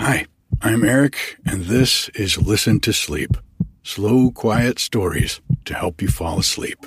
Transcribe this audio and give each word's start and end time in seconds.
Hi, 0.00 0.24
I'm 0.62 0.82
Eric, 0.82 1.36
and 1.44 1.64
this 1.64 2.08
is 2.14 2.40
Listen 2.40 2.80
to 2.80 2.92
Sleep 2.94 3.36
slow, 3.82 4.30
quiet 4.30 4.78
stories 4.78 5.42
to 5.66 5.74
help 5.74 6.00
you 6.00 6.08
fall 6.08 6.38
asleep. 6.38 6.78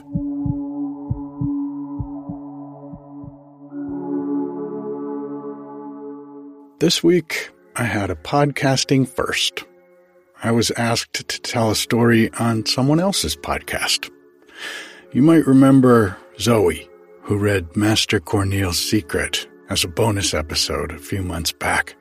This 6.79 7.03
week, 7.03 7.51
I 7.75 7.83
had 7.83 8.09
a 8.09 8.15
podcasting 8.15 9.07
first. 9.07 9.63
I 10.41 10.49
was 10.49 10.71
asked 10.71 11.13
to 11.13 11.39
tell 11.41 11.69
a 11.69 11.75
story 11.75 12.33
on 12.39 12.65
someone 12.65 12.99
else's 12.99 13.35
podcast. 13.35 14.09
You 15.11 15.21
might 15.21 15.45
remember 15.45 16.17
Zoe, 16.39 16.89
who 17.21 17.37
read 17.37 17.77
Master 17.77 18.19
Cornille's 18.19 18.79
Secret 18.79 19.47
as 19.69 19.83
a 19.83 19.87
bonus 19.87 20.33
episode 20.33 20.91
a 20.91 20.97
few 20.97 21.21
months 21.21 21.51
back. 21.51 21.95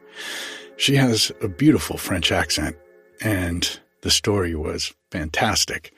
She 0.77 0.97
has 0.97 1.31
a 1.41 1.49
beautiful 1.49 1.97
French 1.97 2.33
accent, 2.33 2.77
and 3.21 3.81
the 4.03 4.11
story 4.11 4.55
was 4.55 4.93
fantastic. 5.11 5.93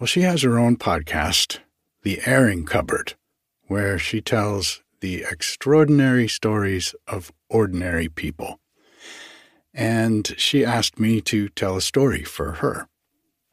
Well, 0.00 0.06
she 0.06 0.22
has 0.22 0.42
her 0.42 0.58
own 0.58 0.76
podcast, 0.76 1.60
The 2.02 2.20
Airing 2.26 2.64
Cupboard, 2.64 3.14
where 3.68 3.98
she 3.98 4.20
tells 4.20 4.82
the 5.00 5.24
extraordinary 5.30 6.28
stories 6.28 6.94
of 7.06 7.32
ordinary 7.48 8.08
people. 8.08 8.58
And 9.72 10.34
she 10.36 10.64
asked 10.64 10.98
me 10.98 11.20
to 11.22 11.48
tell 11.50 11.76
a 11.76 11.80
story 11.80 12.24
for 12.24 12.52
her. 12.52 12.88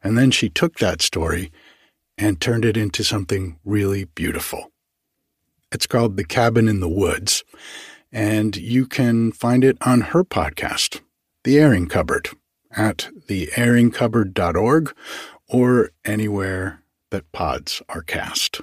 And 0.02 0.18
then 0.18 0.30
she 0.30 0.48
took 0.48 0.78
that 0.78 1.02
story 1.02 1.52
and 2.18 2.40
turned 2.40 2.64
it 2.64 2.76
into 2.76 3.04
something 3.04 3.58
really 3.64 4.04
beautiful. 4.04 4.72
It's 5.72 5.86
called 5.86 6.16
The 6.16 6.24
Cabin 6.24 6.68
in 6.68 6.80
the 6.80 6.88
Woods, 6.88 7.44
and 8.12 8.56
you 8.56 8.86
can 8.86 9.32
find 9.32 9.64
it 9.64 9.76
on 9.82 10.00
her 10.00 10.24
podcast, 10.24 11.00
The 11.44 11.58
Airing 11.58 11.88
Cupboard, 11.88 12.30
at 12.72 13.08
theairingcupboard.org 13.28 14.94
or 15.48 15.90
anywhere 16.04 16.82
that 17.10 17.32
pods 17.32 17.82
are 17.88 18.02
cast. 18.02 18.60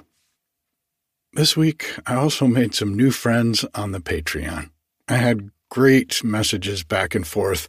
This 1.34 1.56
week, 1.56 1.98
I 2.06 2.14
also 2.14 2.46
made 2.46 2.74
some 2.74 2.96
new 2.96 3.10
friends 3.10 3.64
on 3.74 3.92
the 3.92 4.00
Patreon. 4.00 4.70
I 5.06 5.16
had 5.16 5.50
great 5.68 6.24
messages 6.24 6.82
back 6.82 7.14
and 7.14 7.26
forth 7.26 7.68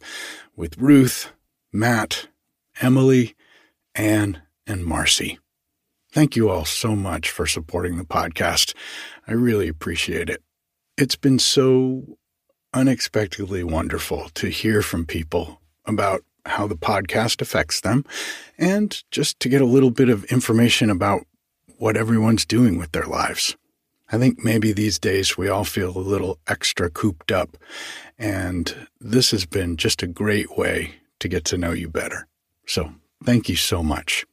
with 0.56 0.78
Ruth, 0.78 1.32
Matt, 1.72 2.28
Emily, 2.80 3.36
Anne, 3.94 4.42
and 4.66 4.84
Marcy. 4.84 5.38
Thank 6.12 6.34
you 6.34 6.48
all 6.50 6.64
so 6.64 6.96
much 6.96 7.30
for 7.30 7.46
supporting 7.46 7.96
the 7.96 8.04
podcast. 8.04 8.74
I 9.28 9.32
really 9.32 9.68
appreciate 9.68 10.28
it. 10.28 10.42
It's 11.00 11.16
been 11.16 11.38
so 11.38 12.18
unexpectedly 12.74 13.64
wonderful 13.64 14.28
to 14.34 14.48
hear 14.48 14.82
from 14.82 15.06
people 15.06 15.58
about 15.86 16.22
how 16.44 16.66
the 16.66 16.76
podcast 16.76 17.40
affects 17.40 17.80
them 17.80 18.04
and 18.58 19.02
just 19.10 19.40
to 19.40 19.48
get 19.48 19.62
a 19.62 19.66
little 19.66 19.90
bit 19.90 20.10
of 20.10 20.24
information 20.24 20.90
about 20.90 21.22
what 21.78 21.96
everyone's 21.96 22.44
doing 22.44 22.76
with 22.76 22.92
their 22.92 23.06
lives. 23.06 23.56
I 24.12 24.18
think 24.18 24.44
maybe 24.44 24.74
these 24.74 24.98
days 24.98 25.38
we 25.38 25.48
all 25.48 25.64
feel 25.64 25.96
a 25.96 25.98
little 25.98 26.38
extra 26.46 26.90
cooped 26.90 27.32
up, 27.32 27.56
and 28.18 28.86
this 29.00 29.30
has 29.30 29.46
been 29.46 29.78
just 29.78 30.02
a 30.02 30.06
great 30.06 30.58
way 30.58 30.96
to 31.20 31.28
get 31.28 31.46
to 31.46 31.56
know 31.56 31.72
you 31.72 31.88
better. 31.88 32.26
So 32.66 32.92
thank 33.24 33.48
you 33.48 33.56
so 33.56 33.82
much. 33.82 34.26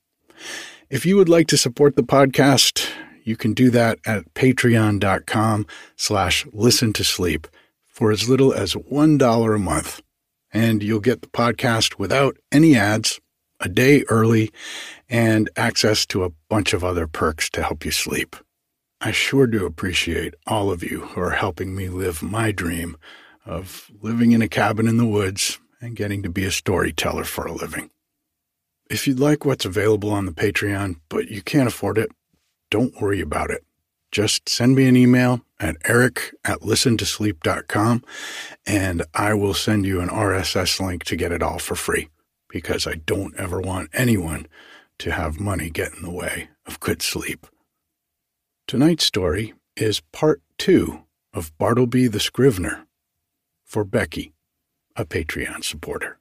If 0.90 1.06
you 1.06 1.16
would 1.16 1.30
like 1.30 1.48
to 1.48 1.58
support 1.58 1.96
the 1.96 2.04
podcast, 2.04 2.90
you 3.28 3.36
can 3.36 3.54
do 3.54 3.70
that 3.72 4.00
at 4.06 4.34
patreon.com 4.34 5.68
slash 5.96 6.46
listen 6.54 6.94
to 6.94 7.04
sleep 7.04 7.48
for 7.86 8.12
as 8.12 8.30
little 8.30 8.54
as 8.54 8.74
$1 8.74 9.56
a 9.56 9.60
month. 9.60 10.02
And 10.52 10.82
you'll 10.82 11.02
get 11.02 11.22
the 11.22 11.28
podcast 11.28 12.00
without 12.00 12.38
any 12.52 12.76
ads, 12.76 13.20
a 13.60 13.68
day 13.68 14.04
early, 14.10 14.52
and 15.10 15.50
access 15.58 16.06
to 16.08 16.24
a 16.24 16.32
bunch 16.50 16.74
of 16.74 16.84
other 16.84 17.06
perks 17.06 17.50
to 17.50 17.64
help 17.64 17.84
you 17.84 17.92
sleep. 17.92 18.36
I 19.02 19.12
sure 19.12 19.46
do 19.46 19.66
appreciate 19.66 20.34
all 20.48 20.72
of 20.72 20.84
you 20.84 21.02
who 21.02 21.22
are 21.22 21.32
helping 21.32 21.76
me 21.76 21.90
live 21.90 22.24
my 22.24 22.52
dream 22.52 22.98
of 23.46 23.92
living 24.02 24.32
in 24.32 24.42
a 24.42 24.48
cabin 24.48 24.88
in 24.88 24.98
the 24.98 25.06
woods 25.06 25.60
and 25.82 25.96
getting 25.96 26.24
to 26.24 26.30
be 26.30 26.46
a 26.46 26.52
storyteller 26.52 27.24
for 27.24 27.46
a 27.46 27.54
living. 27.54 27.90
If 28.90 29.06
you'd 29.06 29.20
like 29.20 29.46
what's 29.46 29.66
available 29.66 30.12
on 30.12 30.26
the 30.26 30.32
Patreon, 30.32 30.96
but 31.10 31.30
you 31.30 31.42
can't 31.42 31.68
afford 31.68 31.98
it, 31.98 32.10
don't 32.70 33.00
worry 33.02 33.22
about 33.22 33.50
it. 33.50 33.64
Just 34.12 34.48
send 34.48 34.76
me 34.76 34.88
an 34.88 34.96
email 34.96 35.42
at 35.60 35.76
eric 35.86 36.34
at 36.46 36.62
listentosleep.com 36.62 38.04
and 38.66 39.04
I 39.14 39.34
will 39.34 39.54
send 39.54 39.86
you 39.86 40.00
an 40.00 40.10
RSS 40.10 40.80
link 40.80 41.04
to 41.06 41.16
get 41.16 41.32
it 41.32 41.44
all 41.44 41.60
for 41.60 41.76
free 41.76 42.10
because 42.48 42.88
I 42.88 42.96
don't 42.96 43.36
ever 43.36 43.60
want 43.60 43.90
anyone 43.94 44.48
to 45.00 45.12
have 45.12 45.40
money 45.40 45.70
get 45.70 45.94
in 45.94 46.04
the 46.04 46.12
way 46.12 46.50
of 46.66 46.80
good 46.80 47.02
sleep. 47.02 47.48
Tonight's 48.68 49.06
story 49.06 49.54
is 49.76 50.00
part 50.12 50.42
two 50.58 51.04
of 51.34 51.56
Bartleby 51.58 52.08
the 52.08 52.20
Scrivener 52.20 52.88
for 53.64 53.84
Becky, 53.84 54.34
a 54.96 55.06
Patreon 55.06 55.64
supporter. 55.64 56.18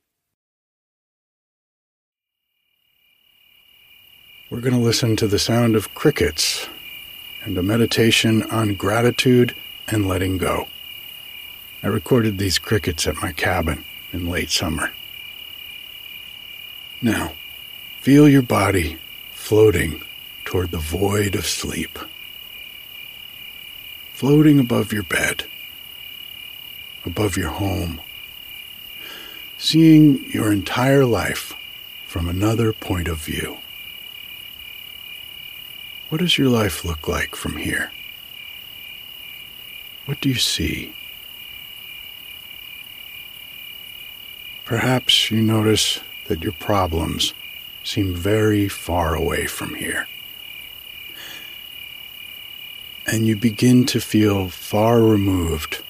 We're 4.48 4.60
going 4.60 4.74
to 4.74 4.80
listen 4.80 5.16
to 5.16 5.26
the 5.26 5.38
sound 5.38 5.74
of 5.74 5.94
crickets 5.94 6.68
and 7.44 7.58
a 7.58 7.62
meditation 7.62 8.42
on 8.44 8.74
gratitude 8.74 9.54
and 9.88 10.06
letting 10.06 10.38
go. 10.38 10.68
I 11.82 11.88
recorded 11.88 12.38
these 12.38 12.58
crickets 12.58 13.06
at 13.06 13.20
my 13.22 13.32
cabin 13.32 13.84
in 14.12 14.30
late 14.30 14.50
summer. 14.50 14.92
Now, 17.02 17.32
feel 18.00 18.28
your 18.28 18.42
body 18.42 18.98
floating 19.32 20.02
toward 20.44 20.70
the 20.70 20.78
void 20.78 21.34
of 21.34 21.46
sleep 21.46 21.98
floating 24.16 24.58
above 24.58 24.94
your 24.94 25.02
bed, 25.02 25.44
above 27.04 27.36
your 27.36 27.50
home, 27.50 28.00
seeing 29.58 30.24
your 30.30 30.50
entire 30.50 31.04
life 31.04 31.52
from 32.06 32.26
another 32.26 32.72
point 32.72 33.08
of 33.08 33.18
view. 33.18 33.58
What 36.08 36.18
does 36.18 36.38
your 36.38 36.48
life 36.48 36.84
look 36.84 37.08
like 37.08 37.34
from 37.34 37.56
here? 37.56 37.90
What 40.04 40.20
do 40.20 40.28
you 40.28 40.36
see? 40.36 40.94
Perhaps 44.64 45.30
you 45.30 45.42
notice 45.42 46.00
that 46.28 46.42
your 46.42 46.52
problems 46.52 47.34
seem 47.82 48.14
very 48.14 48.68
far 48.68 49.14
away 49.14 49.46
from 49.46 49.74
here 49.74 50.08
and 53.06 53.26
you 53.26 53.36
begin 53.36 53.84
to 53.86 54.00
feel 54.00 54.48
far 54.48 55.00
removed 55.00 55.82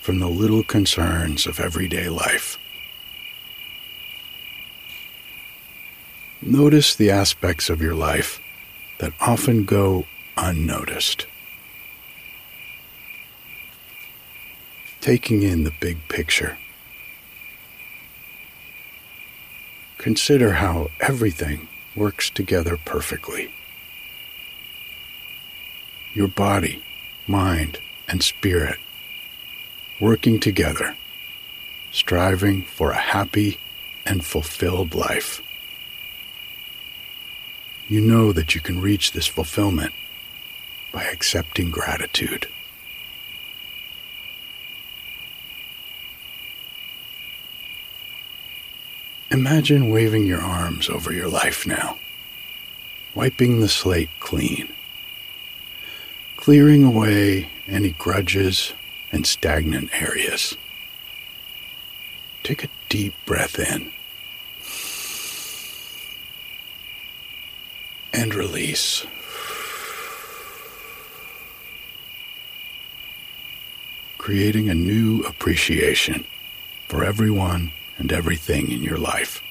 from 0.00 0.20
the 0.20 0.28
little 0.28 0.62
concerns 0.62 1.46
of 1.46 1.58
everyday 1.58 2.08
life. 2.08 2.58
Notice 6.40 6.94
the 6.94 7.10
aspects 7.10 7.68
of 7.68 7.82
your 7.82 7.94
life 7.94 8.40
that 9.00 9.12
often 9.20 9.64
go 9.64 10.06
unnoticed. 10.36 11.26
Taking 15.00 15.42
in 15.42 15.64
the 15.64 15.72
big 15.80 16.06
picture. 16.08 16.58
Consider 19.98 20.54
how 20.54 20.90
everything 21.00 21.68
works 21.96 22.30
together 22.30 22.78
perfectly 22.84 23.50
your 26.12 26.28
body, 26.28 26.82
mind, 27.26 27.78
and 28.08 28.22
spirit 28.22 28.78
working 30.00 30.40
together, 30.40 30.96
striving 31.92 32.62
for 32.62 32.90
a 32.90 32.96
happy 32.96 33.58
and 34.06 34.24
fulfilled 34.24 34.94
life. 34.94 35.42
You 37.90 38.00
know 38.00 38.32
that 38.32 38.54
you 38.54 38.62
can 38.62 38.80
reach 38.80 39.12
this 39.12 39.26
fulfillment 39.26 39.92
by 40.92 41.04
accepting 41.04 41.70
gratitude. 41.70 42.48
Imagine 49.30 49.90
waving 49.90 50.24
your 50.24 50.40
arms 50.40 50.88
over 50.88 51.12
your 51.12 51.28
life 51.28 51.66
now, 51.66 51.98
wiping 53.14 53.60
the 53.60 53.68
slate 53.68 54.08
clean 54.20 54.72
clearing 56.40 56.82
away 56.82 57.46
any 57.68 57.90
grudges 57.90 58.72
and 59.12 59.26
stagnant 59.26 59.90
areas. 60.00 60.56
Take 62.42 62.64
a 62.64 62.70
deep 62.88 63.12
breath 63.26 63.58
in 63.58 63.92
and 68.12 68.34
release. 68.34 69.06
Creating 74.18 74.68
a 74.68 74.74
new 74.74 75.22
appreciation 75.22 76.24
for 76.88 77.04
everyone 77.04 77.72
and 77.98 78.12
everything 78.12 78.70
in 78.70 78.82
your 78.82 78.98
life. 78.98 79.42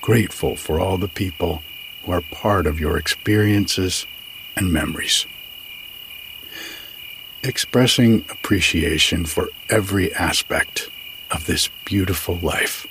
Grateful 0.00 0.56
for 0.56 0.80
all 0.80 0.98
the 0.98 1.08
people 1.08 1.62
who 2.04 2.12
are 2.12 2.20
part 2.20 2.66
of 2.66 2.80
your 2.80 2.98
experiences 2.98 4.06
and 4.56 4.72
memories. 4.72 5.26
Expressing 7.42 8.24
appreciation 8.30 9.24
for 9.24 9.48
every 9.68 10.14
aspect 10.14 10.90
of 11.30 11.46
this 11.46 11.68
beautiful 11.84 12.36
life. 12.36 12.86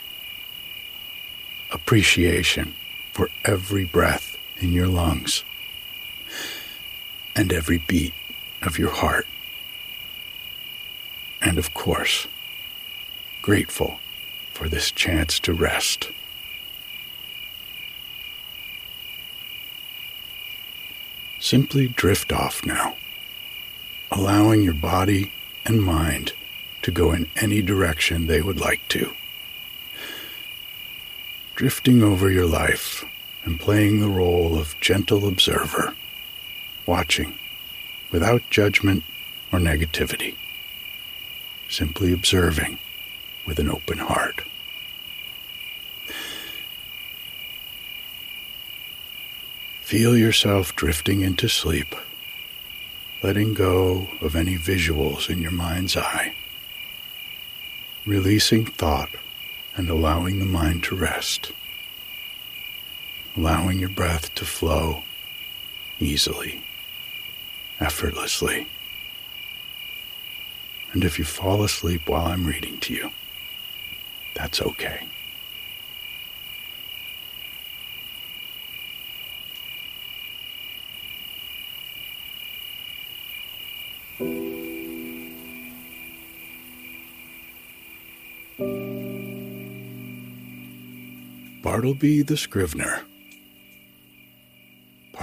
Appreciation 1.71 2.73
for 3.13 3.29
every 3.45 3.85
breath 3.85 4.30
in 4.61 4.71
your 4.71 4.87
lungs 4.87 5.43
and 7.35 7.51
every 7.51 7.77
beat 7.77 8.13
of 8.61 8.77
your 8.77 8.91
heart. 8.91 9.25
And 11.41 11.57
of 11.57 11.73
course, 11.73 12.27
grateful 13.41 13.99
for 14.53 14.69
this 14.69 14.91
chance 14.91 15.39
to 15.39 15.53
rest. 15.53 16.09
Simply 21.39 21.87
drift 21.87 22.31
off 22.31 22.63
now, 22.65 22.95
allowing 24.11 24.61
your 24.61 24.75
body 24.75 25.31
and 25.65 25.81
mind 25.81 26.33
to 26.83 26.91
go 26.91 27.11
in 27.11 27.27
any 27.35 27.61
direction 27.61 28.27
they 28.27 28.41
would 28.41 28.59
like 28.59 28.87
to. 28.89 29.13
Drifting 31.55 32.03
over 32.03 32.29
your 32.29 32.45
life 32.45 33.03
and 33.43 33.59
playing 33.59 33.99
the 33.99 34.09
role 34.09 34.57
of 34.57 34.79
gentle 34.79 35.27
observer, 35.27 35.95
watching 36.85 37.37
without 38.11 38.41
judgment 38.49 39.03
or 39.51 39.59
negativity, 39.59 40.35
simply 41.69 42.13
observing 42.13 42.77
with 43.45 43.59
an 43.59 43.69
open 43.69 43.97
heart. 43.97 44.43
Feel 49.81 50.15
yourself 50.15 50.73
drifting 50.75 51.21
into 51.21 51.49
sleep, 51.49 51.95
letting 53.21 53.53
go 53.53 54.07
of 54.21 54.35
any 54.35 54.55
visuals 54.57 55.29
in 55.29 55.41
your 55.41 55.51
mind's 55.51 55.97
eye, 55.97 56.33
releasing 58.05 58.65
thought 58.65 59.09
and 59.75 59.89
allowing 59.89 60.39
the 60.39 60.45
mind 60.45 60.83
to 60.83 60.95
rest, 60.95 61.51
allowing 63.37 63.79
your 63.79 63.89
breath 63.89 64.33
to 64.35 64.45
flow 64.45 65.03
easily, 65.99 66.61
effortlessly. 67.79 68.67
And 70.93 71.03
if 71.03 71.17
you 71.17 71.25
fall 71.25 71.63
asleep 71.63 72.09
while 72.09 72.25
I'm 72.27 72.45
reading 72.45 72.77
to 72.79 72.93
you, 72.93 73.11
that's 74.33 74.61
okay. 74.61 75.07
Bartleby 91.63 92.23
the 92.23 92.35
Scrivener, 92.35 93.03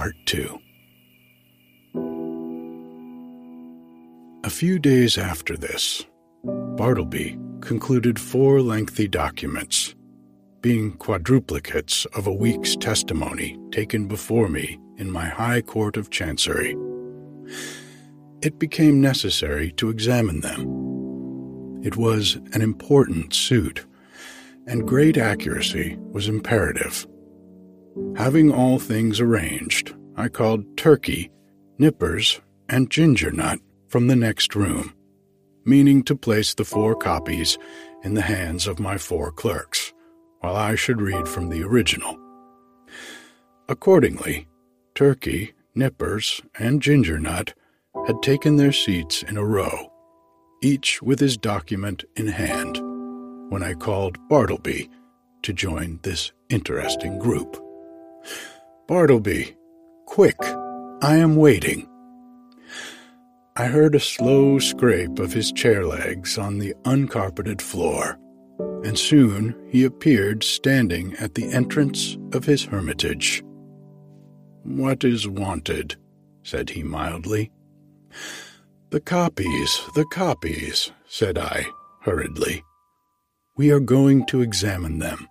Part 0.09 0.25
2. 0.25 0.59
A 4.43 4.49
few 4.49 4.79
days 4.79 5.19
after 5.19 5.55
this, 5.55 6.03
Bartleby 6.43 7.37
concluded 7.61 8.17
four 8.17 8.59
lengthy 8.59 9.07
documents, 9.07 9.93
being 10.61 10.97
quadruplicates 10.97 12.07
of 12.17 12.25
a 12.25 12.33
week's 12.33 12.75
testimony 12.75 13.55
taken 13.71 14.07
before 14.07 14.49
me 14.49 14.79
in 14.97 15.11
my 15.11 15.25
High 15.25 15.61
Court 15.61 15.95
of 15.95 16.09
Chancery. 16.09 16.75
It 18.41 18.57
became 18.57 18.99
necessary 18.99 19.71
to 19.73 19.89
examine 19.89 20.39
them. 20.39 21.81
It 21.83 21.97
was 21.97 22.39
an 22.53 22.63
important 22.63 23.35
suit, 23.35 23.85
and 24.65 24.87
great 24.87 25.17
accuracy 25.17 25.97
was 25.99 26.27
imperative. 26.27 27.05
Having 28.15 28.51
all 28.51 28.79
things 28.79 29.19
arranged, 29.19 29.95
I 30.15 30.27
called 30.27 30.77
Turkey, 30.77 31.31
Nippers, 31.77 32.41
and 32.67 32.89
Ginger 32.89 33.31
Nut 33.31 33.59
from 33.87 34.07
the 34.07 34.15
next 34.15 34.55
room 34.55 34.93
meaning 35.69 36.03
to 36.03 36.15
place 36.15 36.53
the 36.55 36.65
four 36.65 36.95
copies 36.95 37.57
in 38.03 38.15
the 38.15 38.21
hands 38.21 38.67
of 38.67 38.79
my 38.79 38.97
four 38.97 39.31
clerks, 39.31 39.93
while 40.39 40.55
I 40.55 40.75
should 40.75 40.99
read 40.99 41.27
from 41.27 41.49
the 41.49 41.63
original. 41.63 42.17
Accordingly, 43.67 44.47
Turkey, 44.95 45.53
Nippers, 45.75 46.41
and 46.57 46.81
Ginger 46.81 47.19
Nut 47.19 47.53
had 48.07 48.21
taken 48.23 48.55
their 48.55 48.71
seats 48.71 49.21
in 49.23 49.37
a 49.37 49.45
row, 49.45 49.91
each 50.61 51.01
with 51.03 51.19
his 51.19 51.37
document 51.37 52.03
in 52.15 52.27
hand, 52.27 52.79
when 53.51 53.61
I 53.61 53.73
called 53.73 54.17
Bartleby 54.27 54.89
to 55.43 55.53
join 55.53 55.99
this 56.01 56.31
interesting 56.49 57.19
group. 57.19 57.63
Bartleby, 58.87 59.55
quick, 60.05 60.37
I 61.01 61.17
am 61.17 61.35
waiting. 61.35 61.87
I 63.55 63.65
heard 63.65 63.93
a 63.93 63.99
slow 63.99 64.57
scrape 64.59 65.19
of 65.19 65.33
his 65.33 65.51
chair 65.51 65.85
legs 65.85 66.37
on 66.37 66.59
the 66.59 66.73
uncarpeted 66.85 67.61
floor, 67.61 68.17
and 68.83 68.97
soon 68.97 69.55
he 69.69 69.83
appeared 69.83 70.43
standing 70.43 71.13
at 71.15 71.35
the 71.35 71.51
entrance 71.51 72.17
of 72.33 72.45
his 72.45 72.65
hermitage. 72.65 73.43
What 74.63 75.03
is 75.03 75.27
wanted? 75.27 75.97
said 76.43 76.69
he 76.69 76.83
mildly. 76.83 77.51
The 78.91 79.01
copies, 79.01 79.81
the 79.93 80.05
copies, 80.05 80.91
said 81.07 81.37
I 81.37 81.65
hurriedly. 82.01 82.63
We 83.57 83.71
are 83.71 83.79
going 83.79 84.25
to 84.27 84.41
examine 84.41 84.99
them. 84.99 85.27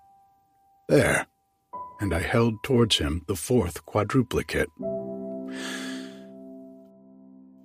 There, 0.89 1.27
and 2.01 2.15
I 2.15 2.21
held 2.21 2.63
towards 2.63 2.99
him 2.99 3.23
the 3.27 3.37
fourth 3.37 3.85
quadruplicate. 3.87 4.71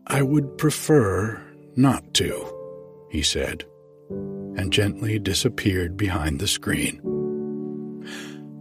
I 0.08 0.22
would 0.22 0.58
prefer 0.58 1.42
not 1.76 2.14
to, 2.16 3.08
he 3.10 3.22
said, 3.22 3.66
and 4.10 4.72
gently 4.74 5.20
disappeared 5.20 5.98
behind 5.98 6.40
the 6.40 6.48
screen. 6.48 7.00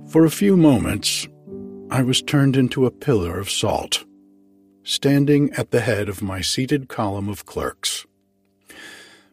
For 0.08 0.24
a 0.24 0.30
few 0.30 0.56
moments, 0.56 1.26
I 1.90 2.02
was 2.02 2.22
turned 2.22 2.56
into 2.56 2.86
a 2.86 2.90
pillar 2.90 3.38
of 3.38 3.50
salt, 3.50 4.04
standing 4.82 5.52
at 5.54 5.70
the 5.70 5.80
head 5.80 6.08
of 6.08 6.22
my 6.22 6.40
seated 6.40 6.88
column 6.88 7.28
of 7.28 7.44
clerks. 7.44 8.06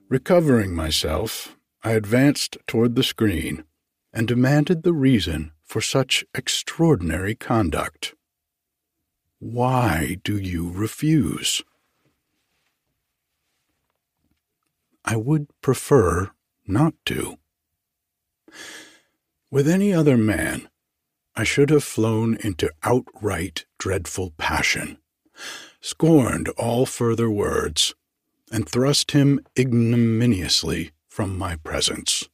Recovering 0.10 0.76
myself, 0.76 1.58
I 1.84 1.92
advanced 1.92 2.58
toward 2.68 2.96
the 2.96 3.04
screen 3.04 3.64
and 4.12 4.28
demanded 4.28 4.84
the 4.84 4.94
reason 4.94 5.52
for 5.70 5.82
such 5.82 6.26
extraordinary 6.34 7.36
conduct. 7.36 8.16
Why 9.38 10.18
do 10.24 10.36
you 10.36 10.72
refuse? 10.72 11.62
I 15.06 15.16
would 15.16 15.48
prefer 15.62 16.32
not 16.66 16.96
to. 17.06 17.38
With 19.52 19.68
any 19.68 19.94
other 19.94 20.18
man, 20.18 20.70
I 21.36 21.44
should 21.44 21.70
have 21.70 21.84
flown 21.84 22.36
into 22.38 22.72
outright 22.82 23.66
dreadful 23.78 24.32
passion, 24.38 24.98
scorned 25.82 26.50
all 26.58 26.88
further 26.88 27.30
words, 27.30 27.94
and 28.52 28.68
thrust 28.68 29.12
him 29.12 29.40
ignominiously 29.58 30.92
from 31.08 31.38
my 31.38 31.58
presence. 31.58 32.28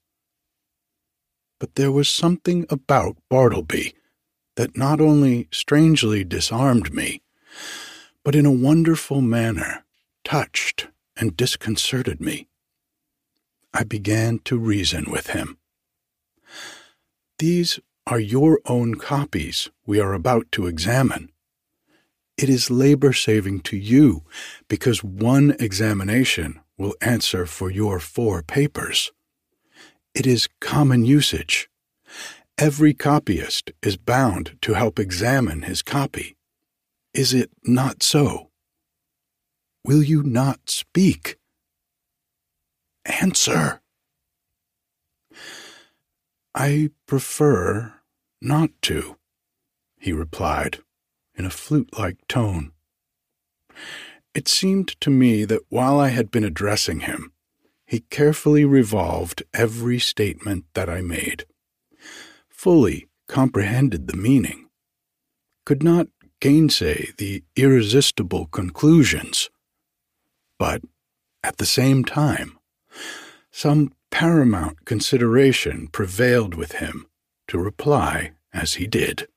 But 1.60 1.76
there 1.76 1.92
was 1.92 2.10
something 2.10 2.66
about 2.70 3.18
Bartleby 3.30 3.94
that 4.56 4.78
not 4.78 5.00
only 5.00 5.48
strangely 5.52 6.24
disarmed 6.24 6.94
me, 6.94 7.22
but 8.24 8.36
in 8.36 8.46
a 8.46 8.52
wonderful 8.52 9.22
manner 9.22 9.86
touched 10.24 10.88
and 11.16 11.38
disconcerted 11.38 12.20
me. 12.20 12.48
I 13.74 13.84
began 13.84 14.40
to 14.46 14.58
reason 14.58 15.12
with 15.12 15.28
him. 15.28 15.58
These 17.40 17.80
are 18.08 18.20
your 18.20 18.62
own 18.66 18.96
copies 18.96 19.70
we 19.86 20.00
are 20.00 20.14
about 20.14 20.52
to 20.54 20.68
examine. 20.68 21.32
It 22.38 22.50
is 22.50 22.70
labor 22.70 23.14
saving 23.14 23.62
to 23.62 23.78
you 23.78 24.24
because 24.68 25.04
one 25.04 25.56
examination 25.60 26.60
will 26.78 26.96
answer 27.02 27.46
for 27.46 27.70
your 27.70 28.00
four 28.00 28.42
papers. 28.44 29.12
It 30.16 30.26
is 30.26 30.48
common 30.62 31.04
usage. 31.04 31.70
Every 32.58 32.94
copyist 32.94 33.72
is 33.82 33.98
bound 33.98 34.58
to 34.62 34.74
help 34.74 34.98
examine 34.98 35.64
his 35.64 35.82
copy. 35.82 36.38
Is 37.14 37.34
it 37.34 37.52
not 37.66 38.02
so? 38.02 38.50
Will 39.84 40.02
you 40.02 40.24
not 40.24 40.70
speak? 40.70 41.38
Answer. 43.04 43.82
I 46.56 46.92
prefer 47.08 47.96
not 48.42 48.70
to, 48.84 49.18
he 50.00 50.14
replied 50.14 50.80
in 51.36 51.46
a 51.46 51.50
flute 51.50 51.90
like 52.00 52.26
tone. 52.30 52.72
It 54.34 54.48
seemed 54.48 55.00
to 55.02 55.10
me 55.10 55.44
that 55.44 55.64
while 55.68 56.00
I 56.00 56.10
had 56.10 56.32
been 56.32 56.46
addressing 56.46 57.02
him, 57.02 57.34
he 57.86 58.00
carefully 58.00 58.66
revolved 58.66 59.44
every 59.54 60.00
statement 60.00 60.66
that 60.74 60.90
I 60.90 61.02
made, 61.02 61.46
fully 62.50 63.08
comprehended 63.28 64.08
the 64.08 64.18
meaning, 64.18 64.70
could 65.66 65.84
not 65.84 66.08
gainsay 66.40 67.10
the 67.18 67.44
irresistible 67.56 68.48
conclusions, 68.48 69.50
but 70.58 70.82
at 71.44 71.58
the 71.58 71.66
same 71.66 72.04
time, 72.04 72.58
some 73.52 73.94
paramount 74.12 74.86
consideration 74.86 75.88
prevailed 75.88 76.56
with 76.56 76.74
him 76.74 77.08
to 77.48 77.58
reply 77.58 78.32
as 78.54 78.76
he 78.76 78.88
did. 78.88 79.28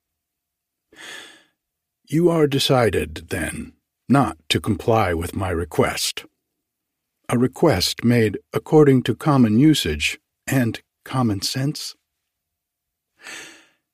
You 2.07 2.31
are 2.31 2.47
decided, 2.47 3.27
then, 3.29 3.75
not 4.09 4.39
to 4.49 4.61
comply 4.61 5.13
with 5.13 5.37
my 5.37 5.51
request. 5.51 6.25
A 7.31 7.37
request 7.37 8.05
made 8.05 8.39
according 8.55 9.03
to 9.03 9.15
common 9.15 9.59
usage 9.59 10.19
and 10.47 10.81
common 11.05 11.43
sense? 11.43 11.95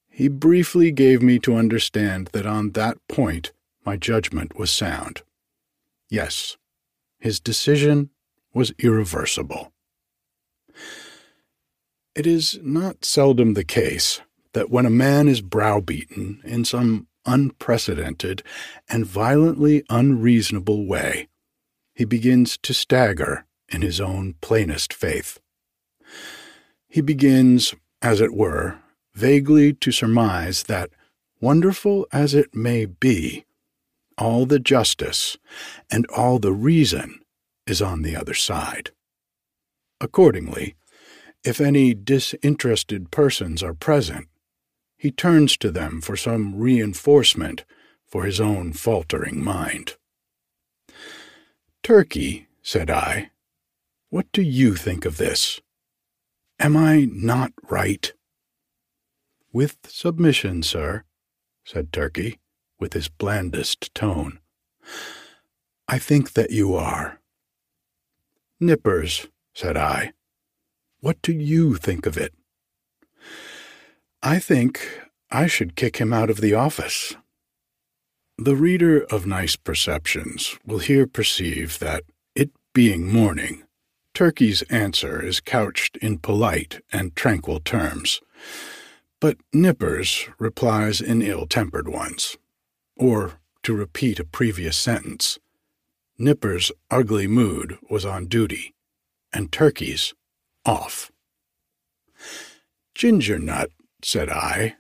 He 0.09 0.29
briefly 0.29 0.93
gave 0.93 1.21
me 1.21 1.41
to 1.41 1.57
understand 1.57 2.31
that 2.33 2.47
on 2.47 2.71
that 2.73 2.97
point 3.09 3.53
my 3.85 3.97
judgment 3.97 4.57
was 4.57 4.71
sound. 4.71 5.23
Yes, 6.09 6.57
his 7.19 7.41
decision 7.41 8.11
was 8.53 8.73
irreversible. 8.79 9.73
It 12.15 12.29
is 12.29 12.61
not 12.63 13.05
seldom 13.05 13.55
the 13.55 13.65
case 13.65 14.21
that 14.53 14.71
when 14.71 14.87
a 14.87 14.91
man 14.91 15.27
is 15.27 15.41
browbeaten 15.41 16.41
in 16.45 16.65
some 16.65 17.09
unprecedented 17.27 18.45
and 18.89 19.05
violently 19.05 19.83
unreasonable 19.91 20.87
way, 20.87 21.29
he 21.95 22.05
begins 22.05 22.59
to 22.59 22.75
stagger 22.75 23.47
in 23.69 23.83
his 23.83 24.01
own 24.01 24.35
plainest 24.41 24.93
faith. 24.93 25.39
He 26.89 27.01
begins, 27.01 27.75
as 28.03 28.21
it 28.21 28.35
were, 28.35 28.79
vaguely 29.15 29.73
to 29.75 29.93
surmise 29.93 30.65
that, 30.65 30.91
wonderful 31.41 32.07
as 32.13 32.35
it 32.35 32.55
may 32.55 32.85
be, 32.85 33.45
all 34.17 34.47
the 34.47 34.59
justice 34.59 35.37
and 35.91 36.07
all 36.07 36.39
the 36.39 36.53
reason 36.53 37.21
is 37.67 37.81
on 37.81 38.03
the 38.03 38.17
other 38.17 38.35
side. 38.35 38.91
Accordingly, 40.01 40.75
if 41.45 41.61
any 41.61 41.95
disinterested 41.95 43.11
persons 43.11 43.63
are 43.63 43.75
present, 43.75 44.29
he 44.97 45.11
turns 45.11 45.57
to 45.59 45.71
them 45.71 46.01
for 46.01 46.17
some 46.17 46.57
reinforcement 46.57 47.65
for 48.07 48.25
his 48.25 48.41
own 48.41 48.73
faltering 48.73 49.43
mind. 49.43 49.97
Turkey, 51.85 52.49
said 52.63 52.89
I, 52.89 53.31
what 54.09 54.33
do 54.33 54.41
you 54.41 54.75
think 54.75 55.05
of 55.05 55.19
this? 55.19 55.61
Am 56.59 56.79
I 56.79 57.07
not 57.13 57.53
right? 57.69 58.11
With 59.53 59.77
submission, 59.87 60.63
sir, 60.63 61.05
said 61.63 61.93
Turkey, 61.93 62.41
with 62.81 62.95
his 62.95 63.09
blandest 63.09 63.95
tone. 63.95 64.39
I 65.87 65.99
think 65.99 66.33
that 66.33 66.51
you 66.51 66.75
are. 66.75 67.21
Nippers, 68.59 69.27
said 69.53 69.77
I, 69.77 70.15
what 71.01 71.21
do 71.21 71.35
you 71.35 71.75
think 71.75 72.07
of 72.07 72.17
it? 72.17 72.33
I 74.23 74.39
think 74.39 75.03
I 75.31 75.47
should 75.47 75.77
kick 75.77 75.99
him 75.99 76.15
out 76.15 76.31
of 76.31 76.41
the 76.41 76.55
office. 76.55 77.15
The 78.39 78.57
reader 78.57 79.05
of 79.05 79.27
Nice 79.27 79.55
Perceptions 79.55 80.59
will 80.67 80.81
here 80.81 81.07
perceive 81.07 81.79
that, 81.79 82.03
it 82.35 82.51
being 82.73 83.07
morning, 83.07 83.63
Turkey's 84.13 84.63
answer 84.63 85.25
is 85.25 85.39
couched 85.39 85.97
in 85.99 86.19
polite 86.19 86.83
and 86.93 87.15
tranquil 87.15 87.61
terms, 87.61 88.21
but 89.21 89.37
Nippers 89.53 90.29
replies 90.41 91.01
in 91.01 91.23
ill 91.23 91.47
tempered 91.47 91.89
ones. 91.89 92.37
Or, 92.97 93.35
to 93.63 93.73
repeat 93.73 94.19
a 94.19 94.25
previous 94.25 94.77
sentence, 94.77 95.39
Nipper's 96.19 96.73
ugly 96.91 97.29
mood 97.29 97.79
was 97.89 98.05
on 98.05 98.27
duty, 98.27 98.75
and 99.33 99.53
Turkey's 99.53 100.13
off. 100.67 101.13
Ginger 102.97 103.39
Nut, 103.39 103.71
said 104.03 104.29
I, 104.29 104.75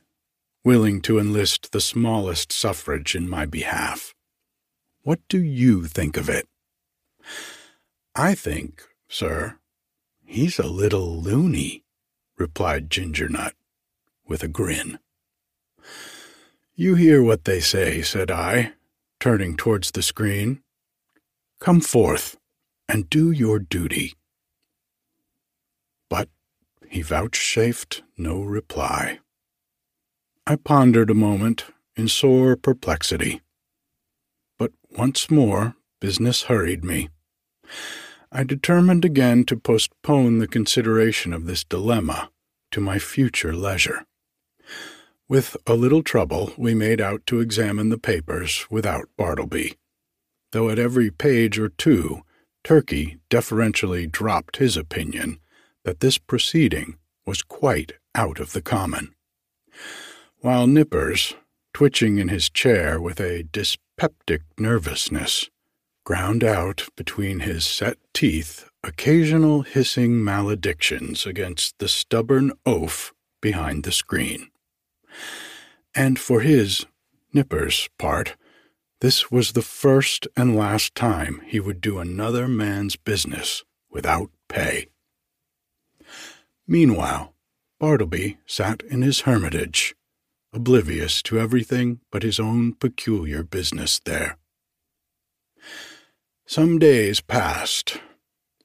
willing 0.64 1.00
to 1.02 1.18
enlist 1.18 1.72
the 1.72 1.80
smallest 1.80 2.50
suffrage 2.50 3.14
in 3.14 3.28
my 3.28 3.44
behalf. 3.44 4.14
What 5.02 5.20
do 5.28 5.38
you 5.38 5.84
think 5.84 6.16
of 6.16 6.30
it? 6.30 6.48
I 8.16 8.34
think, 8.34 8.82
sir, 9.08 9.58
he's 10.24 10.58
a 10.58 10.66
little 10.66 11.20
loony, 11.20 11.84
replied 12.38 12.90
Ginger 12.90 13.28
Nut, 13.28 13.54
with 14.26 14.42
a 14.42 14.48
grin. 14.48 14.98
You 16.74 16.94
hear 16.94 17.22
what 17.22 17.44
they 17.44 17.60
say, 17.60 18.00
said 18.02 18.30
I, 18.30 18.72
turning 19.20 19.56
towards 19.56 19.90
the 19.90 20.02
screen. 20.02 20.62
Come 21.60 21.80
forth 21.80 22.36
and 22.88 23.08
do 23.10 23.30
your 23.30 23.58
duty. 23.58 24.14
But 26.08 26.28
he 26.88 27.02
vouchsafed 27.02 28.02
no 28.16 28.42
reply. 28.42 29.20
I 30.46 30.56
pondered 30.56 31.10
a 31.10 31.14
moment 31.14 31.66
in 31.96 32.08
sore 32.08 32.56
perplexity. 32.56 33.40
But 34.58 34.72
once 34.90 35.30
more 35.30 35.76
business 36.00 36.44
hurried 36.44 36.84
me. 36.84 37.08
I 38.30 38.44
determined 38.44 39.04
again 39.04 39.44
to 39.44 39.56
postpone 39.56 40.38
the 40.38 40.48
consideration 40.48 41.32
of 41.32 41.46
this 41.46 41.64
dilemma 41.64 42.30
to 42.72 42.80
my 42.80 42.98
future 42.98 43.54
leisure. 43.54 44.04
With 45.28 45.56
a 45.66 45.74
little 45.74 46.02
trouble, 46.02 46.52
we 46.58 46.74
made 46.74 47.00
out 47.00 47.26
to 47.26 47.40
examine 47.40 47.88
the 47.88 47.98
papers 47.98 48.66
without 48.70 49.08
Bartleby 49.16 49.76
though 50.54 50.70
at 50.70 50.78
every 50.78 51.10
page 51.10 51.58
or 51.58 51.68
two 51.68 52.22
Turkey 52.62 53.18
deferentially 53.28 54.06
dropped 54.06 54.58
his 54.58 54.76
opinion 54.76 55.40
that 55.84 55.98
this 55.98 56.16
proceeding 56.16 56.96
was 57.26 57.42
quite 57.42 57.94
out 58.14 58.38
of 58.38 58.52
the 58.52 58.62
common. 58.62 59.14
While 60.44 60.66
Nippers, 60.66 61.32
twitching 61.72 62.18
in 62.18 62.28
his 62.28 62.50
chair 62.50 63.00
with 63.00 63.18
a 63.18 63.44
dyspeptic 63.44 64.42
nervousness, 64.58 65.48
ground 66.04 66.44
out 66.44 66.86
between 66.96 67.40
his 67.40 67.64
set 67.64 67.96
teeth 68.12 68.68
occasional 68.82 69.62
hissing 69.62 70.22
maledictions 70.22 71.24
against 71.24 71.78
the 71.78 71.88
stubborn 71.88 72.52
oaf 72.66 73.14
behind 73.40 73.84
the 73.84 73.90
screen. 73.90 74.50
And 75.94 76.18
for 76.18 76.40
his, 76.40 76.84
Nippers' 77.32 77.88
part, 77.98 78.36
this 79.00 79.30
was 79.30 79.52
the 79.52 79.62
first 79.62 80.28
and 80.36 80.54
last 80.54 80.94
time 80.94 81.40
he 81.46 81.58
would 81.58 81.80
do 81.80 81.98
another 81.98 82.48
man's 82.48 82.96
business 82.96 83.64
without 83.90 84.28
pay. 84.50 84.88
Meanwhile, 86.66 87.32
Bartleby 87.80 88.36
sat 88.44 88.82
in 88.82 89.00
his 89.00 89.20
hermitage, 89.20 89.94
oblivious 90.54 91.22
to 91.22 91.38
everything 91.38 92.00
but 92.10 92.22
his 92.22 92.40
own 92.40 92.74
peculiar 92.74 93.42
business 93.42 94.00
there. 94.04 94.38
Some 96.46 96.78
days 96.78 97.20
passed, 97.20 97.98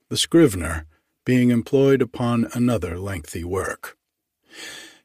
the 0.10 0.18
scrivener 0.18 0.86
being 1.26 1.50
employed 1.50 2.02
upon 2.02 2.48
another 2.54 2.98
lengthy 2.98 3.44
work. 3.44 3.98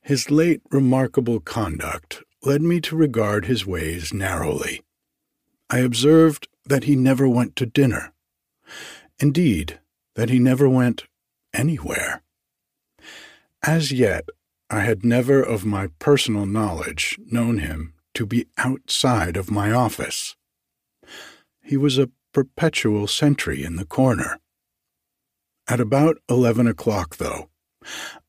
His 0.03 0.31
late 0.31 0.62
remarkable 0.71 1.41
conduct 1.41 2.23
led 2.43 2.62
me 2.62 2.81
to 2.83 2.97
regard 2.97 3.47
his 3.47 3.67
ways 3.67 4.12
narrowly 4.12 4.83
I 5.71 5.79
observed 5.79 6.47
that 6.67 6.85
he 6.85 6.95
never 6.95 7.29
went 7.29 7.57
to 7.57 7.67
dinner. 7.67 8.12
Indeed, 9.19 9.81
that 10.14 10.31
he 10.31 10.38
never 10.38 10.69
went 10.69 11.05
anywhere. 11.53 12.23
As 13.62 13.91
yet, 13.91 14.29
I 14.75 14.81
had 14.81 15.04
never 15.04 15.40
of 15.40 15.64
my 15.64 15.87
personal 16.00 16.47
knowledge 16.47 17.16
known 17.31 17.59
him 17.59 17.95
to 18.14 18.26
be 18.26 18.47
outside 18.59 19.37
of 19.37 19.49
my 19.49 19.71
office. 19.71 20.35
He 21.62 21.76
was 21.76 21.97
a 21.97 22.11
perpetual 22.33 23.07
sentry 23.07 23.62
in 23.62 23.76
the 23.76 23.85
corner. 23.85 24.40
At 25.69 25.78
about 25.78 26.16
eleven 26.28 26.66
o'clock, 26.66 27.19
though, 27.19 27.50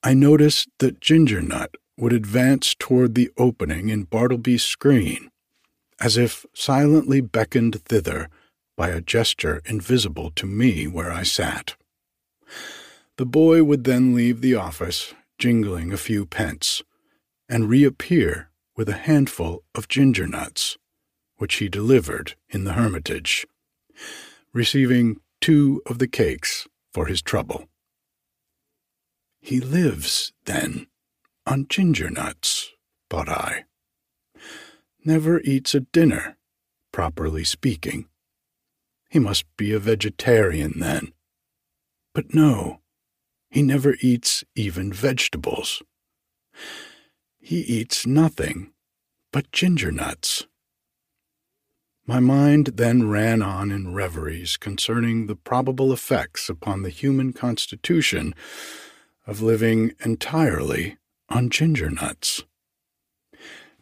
I 0.04 0.14
noticed 0.14 0.70
that 0.78 1.02
Ginger 1.02 1.42
Nut 1.42 1.74
would 1.98 2.14
advance 2.14 2.76
toward 2.78 3.16
the 3.16 3.32
opening 3.38 3.90
in 3.90 4.04
Bartleby's 4.04 4.64
screen 4.64 5.32
as 6.00 6.16
if 6.16 6.46
silently 6.54 7.22
beckoned 7.22 7.82
thither 7.86 8.30
by 8.78 8.90
a 8.90 9.02
gesture 9.02 9.64
invisible 9.66 10.30
to 10.36 10.46
me 10.46 10.86
where 10.86 11.12
I 11.12 11.24
sat. 11.24 11.76
The 13.18 13.26
boy 13.26 13.64
would 13.64 13.84
then 13.84 14.14
leave 14.14 14.42
the 14.42 14.54
office 14.54 15.16
jingling 15.38 15.92
a 15.92 15.98
few 15.98 16.26
pence, 16.26 16.82
and 17.50 17.70
reappear 17.70 18.50
with 18.76 18.90
a 18.90 18.94
handful 18.94 19.64
of 19.74 19.88
ginger 19.88 20.28
nuts, 20.28 20.78
which 21.38 21.56
he 21.56 21.70
delivered 21.70 22.36
in 22.50 22.64
the 22.64 22.74
hermitage, 22.74 23.46
receiving 24.54 25.18
two 25.42 25.82
of 25.86 26.00
the 26.00 26.08
cakes 26.08 26.68
for 26.94 27.06
his 27.06 27.22
trouble. 27.22 27.68
He 29.40 29.60
lives, 29.60 30.34
then, 30.46 30.88
on 31.46 31.68
ginger 31.68 32.10
nuts, 32.10 32.72
thought 33.10 33.30
I. 33.30 33.66
Never 35.04 35.40
eats 35.42 35.76
a 35.76 35.82
dinner, 35.82 36.38
properly 36.92 37.44
speaking. 37.44 38.08
He 39.10 39.20
must 39.20 39.46
be 39.56 39.72
a 39.72 39.80
vegetarian, 39.80 40.80
then. 40.80 41.14
But 42.14 42.34
no, 42.34 42.80
he 43.56 43.62
never 43.62 43.96
eats 44.02 44.44
even 44.54 44.92
vegetables. 44.92 45.82
He 47.40 47.62
eats 47.62 48.06
nothing 48.06 48.74
but 49.32 49.50
ginger 49.54 49.94
nuts. 49.94 50.46
My 52.06 52.20
mind 52.20 52.72
then 52.76 53.08
ran 53.08 53.42
on 53.42 53.72
in 53.72 53.94
reveries 53.94 54.58
concerning 54.58 55.28
the 55.28 55.38
probable 55.38 55.94
effects 55.94 56.50
upon 56.50 56.82
the 56.82 56.90
human 56.90 57.32
constitution 57.32 58.36
of 59.26 59.42
living 59.42 59.94
entirely 60.04 60.98
on 61.30 61.50
ginger 61.50 61.90
nuts. 61.90 62.44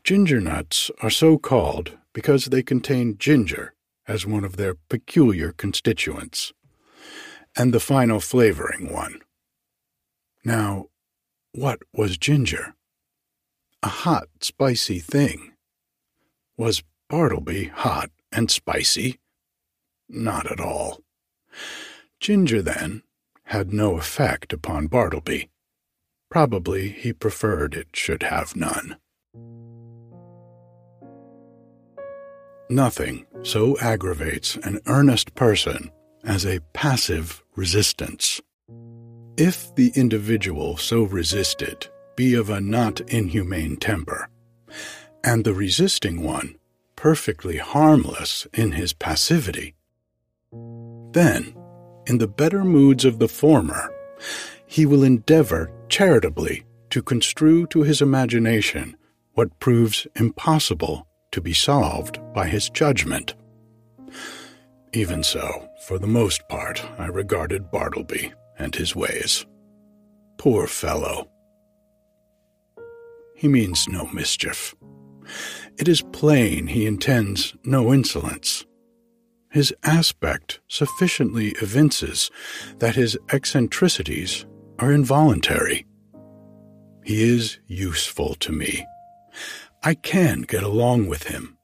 Ginger 0.04 0.40
nuts 0.40 0.92
are 1.02 1.10
so 1.10 1.40
called 1.40 1.98
because 2.14 2.46
they 2.46 2.62
contain 2.62 3.18
ginger 3.18 3.74
as 4.08 4.24
one 4.24 4.44
of 4.44 4.56
their 4.58 4.76
peculiar 4.88 5.52
constituents, 5.52 6.54
and 7.58 7.74
the 7.74 7.80
final 7.80 8.20
flavoring 8.20 8.94
one. 8.94 9.20
Now, 10.44 10.88
what 11.54 11.80
was 11.94 12.18
ginger? 12.18 12.76
A 13.82 13.88
hot, 13.88 14.28
spicy 14.42 15.00
thing. 15.00 15.54
Was 16.58 16.84
Bartleby 17.10 17.66
hot 17.66 18.10
and 18.32 18.52
spicy? 18.52 19.20
Not 20.10 20.52
at 20.52 20.60
all. 20.60 21.00
Ginger, 22.20 22.62
then, 22.62 23.04
had 23.46 23.74
no 23.74 23.98
effect 23.98 24.52
upon 24.52 24.88
Bartleby. 24.88 25.50
Probably 26.30 26.90
he 26.90 27.14
preferred 27.14 27.76
it 27.76 27.90
should 27.94 28.24
have 28.24 28.56
none. 28.56 28.98
Nothing 32.70 33.26
so 33.44 33.78
aggravates 33.80 34.56
an 34.58 34.80
earnest 34.88 35.36
person 35.36 35.92
as 36.24 36.46
a 36.46 36.62
passive 36.74 37.44
resistance. 37.56 38.42
If 39.38 39.74
the 39.74 39.92
individual 39.96 40.78
so 40.78 41.04
resisted 41.04 41.88
be 42.16 42.36
of 42.36 42.52
a 42.52 42.62
not 42.62 43.02
inhumane 43.02 43.78
temper, 43.78 44.30
and 45.24 45.44
the 45.44 45.56
resisting 45.56 46.22
one 46.22 46.60
perfectly 46.96 47.58
harmless 47.58 48.46
in 48.54 48.74
his 48.74 48.94
passivity, 48.94 49.74
then, 51.14 51.56
in 52.06 52.20
the 52.20 52.28
better 52.28 52.64
moods 52.64 53.06
of 53.06 53.18
the 53.18 53.28
former, 53.28 53.90
he 54.68 54.86
will 54.86 55.04
endeavor 55.04 55.72
charitably 55.90 56.64
to 56.92 57.02
construe 57.02 57.66
to 57.68 57.82
his 57.82 58.04
imagination 58.04 58.96
what 59.34 59.60
proves 59.60 60.06
impossible 60.16 61.08
to 61.32 61.42
be 61.42 61.54
solved 61.54 62.20
by 62.36 62.48
his 62.48 62.70
judgment. 62.70 63.34
Even 64.94 65.24
so, 65.24 65.68
for 65.88 65.98
the 65.98 66.06
most 66.06 66.48
part, 66.50 66.86
I 67.00 67.08
regarded 67.08 67.72
Bartleby 67.72 68.32
and 68.58 68.76
his 68.76 68.96
ways. 68.96 69.46
Poor 70.38 70.68
fellow. 70.68 71.30
He 73.36 73.48
means 73.48 73.88
no 73.88 74.08
mischief. 74.08 74.76
It 75.78 75.88
is 75.88 76.02
plain 76.12 76.68
he 76.68 76.86
intends 76.86 77.56
no 77.64 77.94
insolence. 77.94 78.66
His 79.50 79.74
aspect 79.84 80.60
sufficiently 80.68 81.56
evinces 81.62 82.32
that 82.80 82.96
his 82.96 83.18
eccentricities 83.32 84.46
are 84.80 84.92
involuntary. 84.92 85.86
He 87.04 87.24
is 87.24 87.60
useful 87.68 88.36
to 88.36 88.52
me. 88.52 88.86
I 89.84 89.94
can 89.94 90.42
get 90.42 90.64
along 90.64 91.08
with 91.08 91.24
him. 91.24 91.58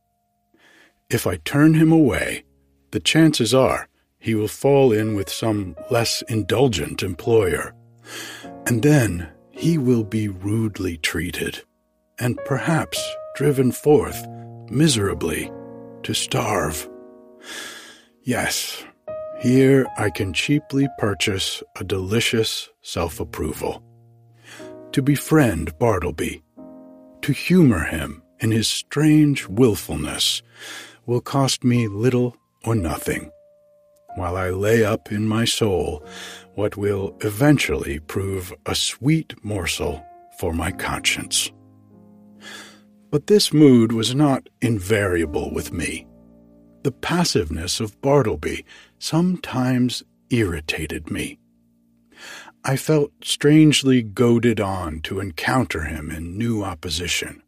If 1.10 1.26
I 1.26 1.38
turn 1.38 1.74
him 1.74 1.92
away, 1.92 2.44
the 2.92 3.00
chances 3.00 3.54
are 3.54 3.89
he 4.20 4.36
will 4.36 4.48
fall 4.48 4.92
in 4.92 5.16
with 5.16 5.30
some 5.30 5.76
less 5.90 6.22
indulgent 6.24 7.02
employer, 7.02 7.74
and 8.66 8.84
then 8.84 9.30
he 9.50 9.78
will 9.78 10.04
be 10.04 10.28
rudely 10.28 10.98
treated, 10.98 11.64
and 12.20 12.40
perhaps 12.46 13.02
driven 13.36 13.72
forth 13.72 14.28
miserably 14.70 15.52
to 16.04 16.14
starve. 16.14 16.90
Yes, 18.24 18.84
here 19.40 19.88
I 19.98 20.10
can 20.10 20.34
cheaply 20.34 20.88
purchase 20.98 21.64
a 21.78 21.84
delicious 21.84 22.70
self 22.82 23.20
approval. 23.20 23.84
To 24.92 25.02
befriend 25.02 25.78
Bartleby, 25.80 26.44
to 27.22 27.32
humor 27.32 27.86
him 27.86 28.22
in 28.40 28.52
his 28.52 28.68
strange 28.68 29.48
wilfulness, 29.48 30.42
will 31.06 31.22
cost 31.22 31.64
me 31.64 31.88
little 31.88 32.36
or 32.66 32.76
nothing, 32.76 33.32
while 34.20 34.36
I 34.36 34.50
lay 34.50 34.84
up 34.84 35.12
in 35.12 35.26
my 35.26 35.46
soul 35.46 36.06
what 36.54 36.76
will 36.76 37.18
eventually 37.22 38.00
prove 38.00 38.54
a 38.66 38.76
sweet 38.76 39.34
morsel 39.44 40.06
for 40.38 40.54
my 40.54 40.72
conscience. 40.72 41.52
But 43.12 43.28
this 43.28 43.54
mood 43.54 43.94
was 43.94 44.14
not 44.14 44.50
invariable 44.62 45.52
with 45.54 45.72
me. 45.72 46.06
The 46.84 46.92
passiveness 46.92 47.80
of 47.80 48.00
Bartleby 48.02 48.66
sometimes 49.00 50.04
irritated 50.30 51.10
me. 51.10 51.40
I 52.66 52.76
felt 52.76 53.12
strangely 53.24 54.04
goaded 54.04 54.60
on 54.60 55.00
to 55.04 55.22
encounter 55.22 55.84
him 55.86 56.12
in 56.12 56.38
new 56.38 56.62
opposition, 56.62 57.42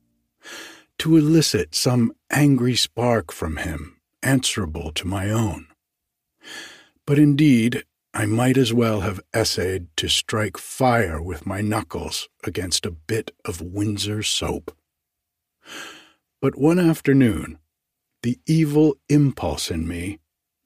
to 1.00 1.18
elicit 1.18 1.76
some 1.76 2.14
angry 2.32 2.78
spark 2.78 3.34
from 3.34 3.58
him 3.58 3.98
answerable 4.24 4.92
to 4.94 5.06
my 5.06 5.30
own. 5.30 5.68
But 7.12 7.20
indeed, 7.20 7.84
I 8.14 8.26
might 8.26 8.56
as 8.56 8.72
well 8.72 9.02
have 9.02 9.20
essayed 9.34 9.88
to 9.98 10.08
strike 10.08 10.58
fire 10.58 11.22
with 11.22 11.46
my 11.46 11.60
knuckles 11.60 12.30
against 12.46 12.86
a 12.86 12.92
bit 12.92 13.32
of 13.44 13.60
Windsor 13.60 14.24
soap. 14.24 14.74
But 16.40 16.58
one 16.58 16.80
afternoon, 16.80 17.60
the 18.24 18.40
evil 18.46 18.96
impulse 19.10 19.70
in 19.70 19.90
me 19.90 20.20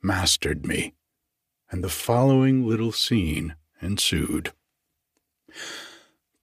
mastered 0.03 0.67
me, 0.67 0.93
and 1.71 1.83
the 1.83 1.89
following 1.89 2.63
little 2.63 2.91
scene 2.91 3.55
ensued. 3.81 4.53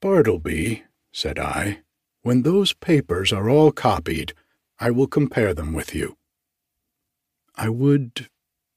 Bartleby, 0.01 0.83
said 1.13 1.39
I, 1.39 1.83
when 2.23 2.43
those 2.43 2.73
papers 2.73 3.33
are 3.33 3.49
all 3.49 3.71
copied, 3.71 4.35
I 4.81 4.91
will 4.91 5.07
compare 5.07 5.55
them 5.55 5.73
with 5.73 5.95
you. 5.95 6.17
I 7.55 7.69
would 7.69 8.29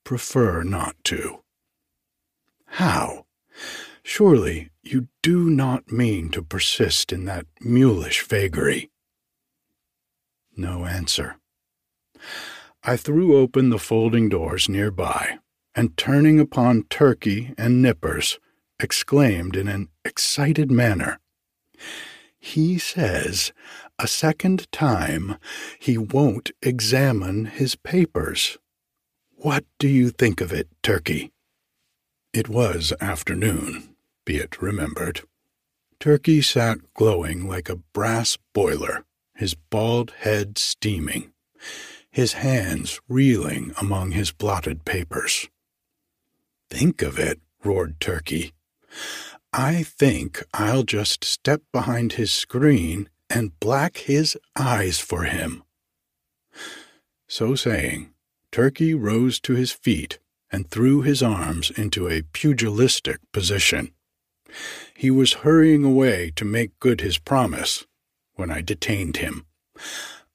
prefer 0.05 0.63
not 0.63 0.95
to. 1.03 1.41
How? 2.65 3.25
Surely 4.03 4.69
you 4.83 5.09
do 5.21 5.49
not 5.49 5.91
mean 5.91 6.29
to 6.29 6.41
persist 6.41 7.11
in 7.11 7.25
that 7.25 7.47
mulish 7.59 8.21
vagary. 8.25 8.91
No 10.55 10.85
answer. 10.85 11.37
I 12.83 12.95
threw 12.97 13.35
open 13.35 13.71
the 13.71 13.79
folding 13.79 14.29
doors 14.29 14.69
near 14.69 14.91
by, 14.91 15.39
and 15.73 15.97
turning 15.97 16.39
upon 16.39 16.83
Turkey 16.83 17.53
and 17.57 17.81
Nippers, 17.81 18.39
exclaimed 18.79 19.55
in 19.55 19.67
an 19.67 19.89
excited 20.05 20.71
manner, 20.71 21.19
He 22.37 22.77
says 22.77 23.51
a 23.97 24.07
second 24.07 24.71
time 24.71 25.37
he 25.79 25.97
won't 25.97 26.51
examine 26.61 27.45
his 27.45 27.75
papers. 27.75 28.59
What 29.45 29.63
do 29.77 29.87
you 29.87 30.09
think 30.09 30.41
of 30.41 30.51
it, 30.51 30.69
Turkey? 30.81 31.31
It 32.33 32.49
was 32.49 32.91
afternoon, 32.99 33.95
be 34.25 34.37
it 34.37 34.59
remembered. 34.59 35.21
Turkey 35.99 36.41
sat 36.41 36.79
glowing 36.95 37.47
like 37.47 37.69
a 37.69 37.75
brass 37.75 38.39
boiler, 38.55 39.05
his 39.35 39.53
bald 39.53 40.13
head 40.21 40.57
steaming, 40.57 41.31
his 42.09 42.33
hands 42.33 42.99
reeling 43.07 43.71
among 43.79 44.13
his 44.13 44.31
blotted 44.31 44.83
papers. 44.83 45.47
Think 46.71 47.03
of 47.03 47.19
it, 47.19 47.39
roared 47.63 47.99
Turkey. 47.99 48.51
I 49.53 49.83
think 49.83 50.43
I'll 50.55 50.81
just 50.81 51.23
step 51.23 51.61
behind 51.71 52.13
his 52.13 52.33
screen 52.33 53.09
and 53.29 53.59
black 53.59 53.97
his 53.97 54.35
eyes 54.57 54.99
for 54.99 55.25
him. 55.25 55.61
So 57.27 57.53
saying, 57.53 58.14
Turkey 58.55 58.93
rose 58.93 59.37
to 59.41 59.53
his 59.53 59.73
feet 59.73 60.17
and 60.49 60.71
threw 60.71 61.01
his 61.01 61.21
arms 61.21 61.71
into 61.71 62.07
a 62.07 62.21
pugilistic 62.21 63.19
position. 63.33 63.91
He 64.95 65.11
was 65.11 65.43
hurrying 65.43 65.83
away 65.83 66.31
to 66.37 66.45
make 66.45 66.79
good 66.79 67.01
his 67.01 67.17
promise 67.17 67.85
when 68.35 68.49
I 68.49 68.61
detained 68.61 69.17
him, 69.17 69.45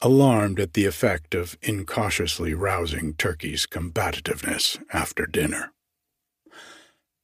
alarmed 0.03 0.61
at 0.61 0.75
the 0.75 0.85
effect 0.85 1.35
of 1.35 1.57
incautiously 1.63 2.53
rousing 2.53 3.15
Turkey's 3.15 3.65
combativeness 3.65 4.79
after 4.93 5.25
dinner. 5.25 5.73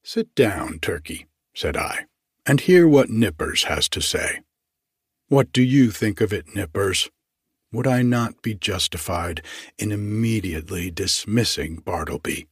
Sit 0.03 0.35
down, 0.35 0.79
Turkey, 0.79 1.27
said 1.55 1.77
I, 1.77 2.07
and 2.47 2.63
hear 2.63 2.89
what 2.89 3.11
Nippers 3.11 3.65
has 3.65 3.91
to 3.91 4.01
say. 4.01 4.41
What 5.29 5.53
do 5.53 5.63
you 5.63 5.91
think 5.91 6.23
of 6.23 6.33
it, 6.33 6.55
Nippers? 6.55 7.11
Would 7.77 7.87
I 7.87 8.01
not 8.01 8.41
be 8.41 8.55
justified 8.55 9.43
in 9.77 9.93
immediately 9.93 10.91
dismissing 10.91 11.77
Bartleby? 11.77 12.49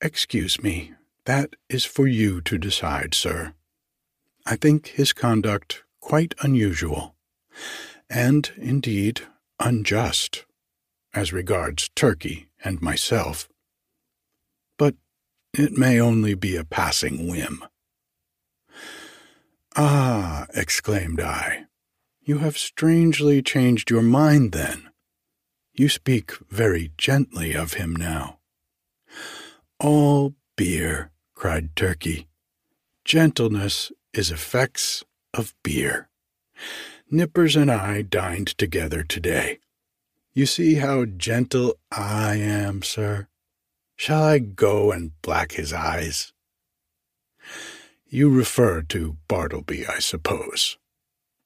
Excuse 0.00 0.62
me, 0.62 0.94
that 1.26 1.56
is 1.68 1.84
for 1.84 2.06
you 2.06 2.40
to 2.40 2.56
decide, 2.56 3.12
sir. 3.12 3.52
I 4.46 4.56
think 4.56 4.86
his 4.86 5.12
conduct 5.12 5.82
quite 6.00 6.34
unusual, 6.40 7.16
and 8.08 8.50
indeed 8.56 9.26
unjust, 9.58 10.46
as 11.12 11.30
regards 11.30 11.90
Turkey 11.94 12.48
and 12.64 12.80
myself. 12.80 13.46
But 14.78 14.94
it 15.52 15.76
may 15.76 16.00
only 16.00 16.32
be 16.32 16.56
a 16.56 16.64
passing 16.64 17.28
whim. 17.28 17.62
Ah, 19.76 20.46
exclaimed 20.54 21.20
I, 21.20 21.66
you 22.30 22.38
have 22.38 22.56
strangely 22.56 23.42
changed 23.42 23.90
your 23.90 24.02
mind 24.02 24.52
then. 24.52 24.88
You 25.74 25.88
speak 25.88 26.30
very 26.48 26.92
gently 26.96 27.54
of 27.56 27.72
him 27.72 27.96
now. 27.96 28.38
All 29.80 30.36
beer, 30.56 31.10
cried 31.34 31.74
Turkey. 31.74 32.28
Gentleness 33.04 33.90
is 34.12 34.30
effects 34.30 35.02
of 35.34 35.56
beer. 35.64 36.08
Nippers 37.10 37.56
and 37.56 37.68
I 37.68 38.02
dined 38.02 38.56
together 38.56 39.02
today. 39.02 39.58
You 40.32 40.46
see 40.46 40.76
how 40.76 41.06
gentle 41.06 41.80
I 41.90 42.36
am, 42.36 42.84
sir. 42.84 43.26
Shall 43.96 44.22
I 44.22 44.38
go 44.38 44.92
and 44.92 45.20
black 45.20 45.50
his 45.54 45.72
eyes? 45.72 46.32
You 48.06 48.30
refer 48.30 48.82
to 48.82 49.16
Bartleby, 49.26 49.84
I 49.88 49.98
suppose. 49.98 50.78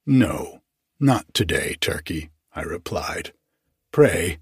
No, 0.05 0.61
not 1.00 1.33
today, 1.35 1.76
Turkey, 1.80 2.30
I 2.54 2.62
replied. 2.62 3.33
Pray, 3.92 4.38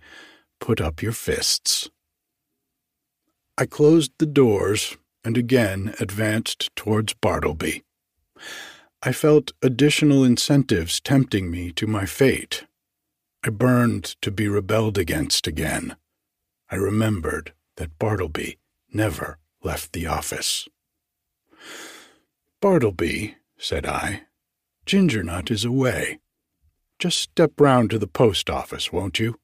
put 0.60 0.80
up 0.80 1.02
your 1.02 1.12
fists. 1.12 1.90
I 3.58 3.66
closed 3.66 4.12
the 4.18 4.26
doors 4.26 4.96
and 5.24 5.36
again 5.36 5.94
advanced 6.00 6.74
towards 6.74 7.14
Bartleby. 7.14 7.82
I 9.02 9.12
felt 9.12 9.52
additional 9.62 10.24
incentives 10.24 11.00
tempting 11.00 11.50
me 11.50 11.72
to 11.72 11.86
my 11.86 12.06
fate. 12.06 12.64
I 13.44 13.50
burned 13.50 14.04
to 14.22 14.30
be 14.30 14.48
rebelled 14.48 14.96
against 14.96 15.46
again. 15.46 15.96
I 16.70 16.76
remembered 16.76 17.52
that 17.76 17.98
Bartleby 17.98 18.58
never 18.92 19.38
left 19.62 19.92
the 19.92 20.06
office. 20.06 20.68
Bartleby, 22.60 23.36
said 23.58 23.84
I, 23.84 24.22
Gingernut 24.86 25.50
is 25.50 25.64
away. 25.64 26.20
Just 27.02 27.18
step 27.18 27.60
round 27.60 27.90
to 27.90 27.98
the 27.98 28.06
post 28.06 28.48
office, 28.48 28.92
won't 28.92 29.18
you? 29.18 29.40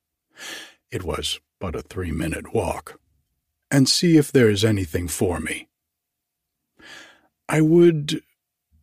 It 0.92 1.02
was 1.02 1.40
but 1.58 1.74
a 1.74 1.82
three 1.82 2.12
minute 2.12 2.54
walk 2.54 3.00
and 3.68 3.88
see 3.88 4.16
if 4.16 4.30
there 4.30 4.48
is 4.48 4.64
anything 4.64 5.08
for 5.08 5.40
me. 5.40 5.66
I 7.48 7.60
would 7.62 8.22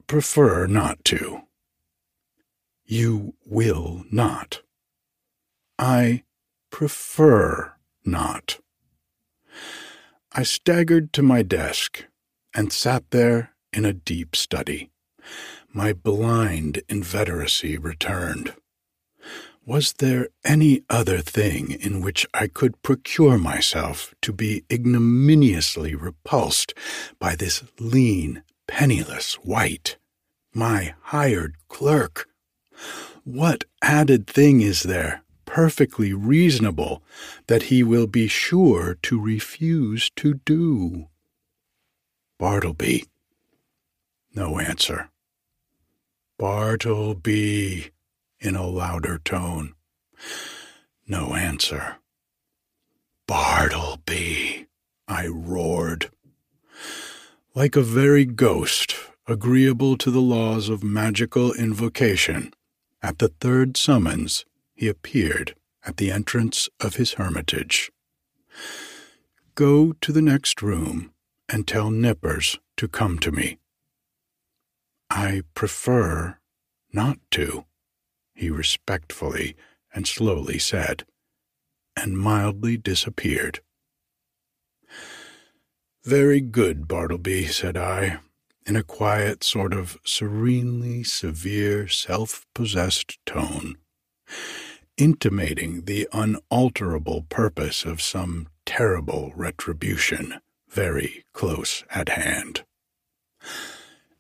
prefer 0.08 0.68
not 0.68 1.06
to. 1.06 1.44
You 2.84 3.36
will 3.46 4.04
not. 4.12 4.62
I 5.80 6.24
prefer 6.70 7.76
not. 8.04 8.60
I 10.34 10.44
staggered 10.44 11.14
to 11.14 11.22
my 11.22 11.44
desk 11.44 12.04
and 12.54 12.74
sat 12.74 13.10
there 13.12 13.52
in 13.72 13.86
a 13.86 13.94
deep 13.94 14.36
study. 14.36 14.92
My 15.72 15.94
blind 15.94 16.82
inveteracy 16.90 17.82
returned. 17.82 18.54
Was 19.68 19.94
there 19.94 20.28
any 20.44 20.84
other 20.92 21.22
thing 21.22 21.72
in 21.72 22.02
which 22.02 22.28
I 22.36 22.46
could 22.46 22.84
procure 22.84 23.40
myself 23.40 24.14
to 24.22 24.32
be 24.32 24.64
ignominiously 24.72 25.96
repulsed 25.96 26.76
by 27.18 27.36
this 27.36 27.64
lean, 27.80 28.44
penniless 28.68 29.40
wight, 29.44 29.98
my 30.54 30.94
hired 31.02 31.56
clerk? 31.68 32.30
What 33.24 33.64
added 33.82 34.28
thing 34.28 34.62
is 34.62 34.84
there, 34.84 35.24
perfectly 35.46 36.14
reasonable, 36.14 37.02
that 37.48 37.64
he 37.64 37.82
will 37.82 38.06
be 38.06 38.28
sure 38.28 39.00
to 39.02 39.20
refuse 39.20 40.12
to 40.18 40.36
do? 40.46 41.08
Bartleby. 42.38 43.06
No 44.36 44.60
answer. 44.60 45.10
Bartleby 46.38 47.95
in 48.46 48.56
a 48.56 48.68
louder 48.68 49.20
tone. 49.20 49.74
No 51.08 51.36
answer. 51.36 51.98
Bartleby, 53.28 54.68
I 55.08 55.28
roared. 55.28 56.12
Like 57.56 57.76
a 57.76 57.82
very 57.82 58.26
ghost, 58.26 58.96
agreeable 59.28 59.98
to 59.98 60.12
the 60.12 60.22
laws 60.22 60.70
of 60.70 60.84
magical 60.84 61.54
invocation, 61.54 62.54
at 63.02 63.20
the 63.20 63.30
third 63.30 63.78
summons 63.78 64.46
he 64.74 64.88
appeared 64.88 65.56
at 65.84 65.98
the 65.98 66.12
entrance 66.12 66.70
of 66.80 66.96
his 66.96 67.14
hermitage. 67.14 67.92
Go 69.56 69.94
to 70.02 70.12
the 70.12 70.22
next 70.22 70.62
room 70.62 71.14
and 71.48 71.68
tell 71.68 71.90
Nippers 71.90 72.60
to 72.78 72.88
come 72.88 73.20
to 73.20 73.32
me. 73.32 73.58
I 75.10 75.44
prefer 75.54 76.38
not 76.92 77.18
to 77.32 77.66
he 78.36 78.50
respectfully 78.50 79.56
and 79.94 80.06
slowly 80.06 80.60
said, 80.60 81.06
and 81.96 82.18
mildly 82.18 82.78
disappeared. 82.78 83.62
Very 86.04 86.42
good, 86.42 86.88
Bartleby, 86.88 87.48
said 87.48 87.78
I, 87.78 88.20
in 88.68 88.76
a 88.76 88.84
quiet, 88.84 89.44
sort 89.44 89.74
of 89.74 89.98
serenely 90.06 91.04
severe, 91.04 91.88
self 91.88 92.46
possessed 92.54 93.18
tone, 93.26 93.78
intimating 94.98 95.86
the 95.86 96.08
unalterable 96.12 97.26
purpose 97.30 97.86
of 97.86 98.02
some 98.02 98.50
terrible 98.66 99.32
retribution 99.36 100.36
very 100.70 101.24
close 101.34 101.84
at 101.90 102.10
hand. 102.10 102.64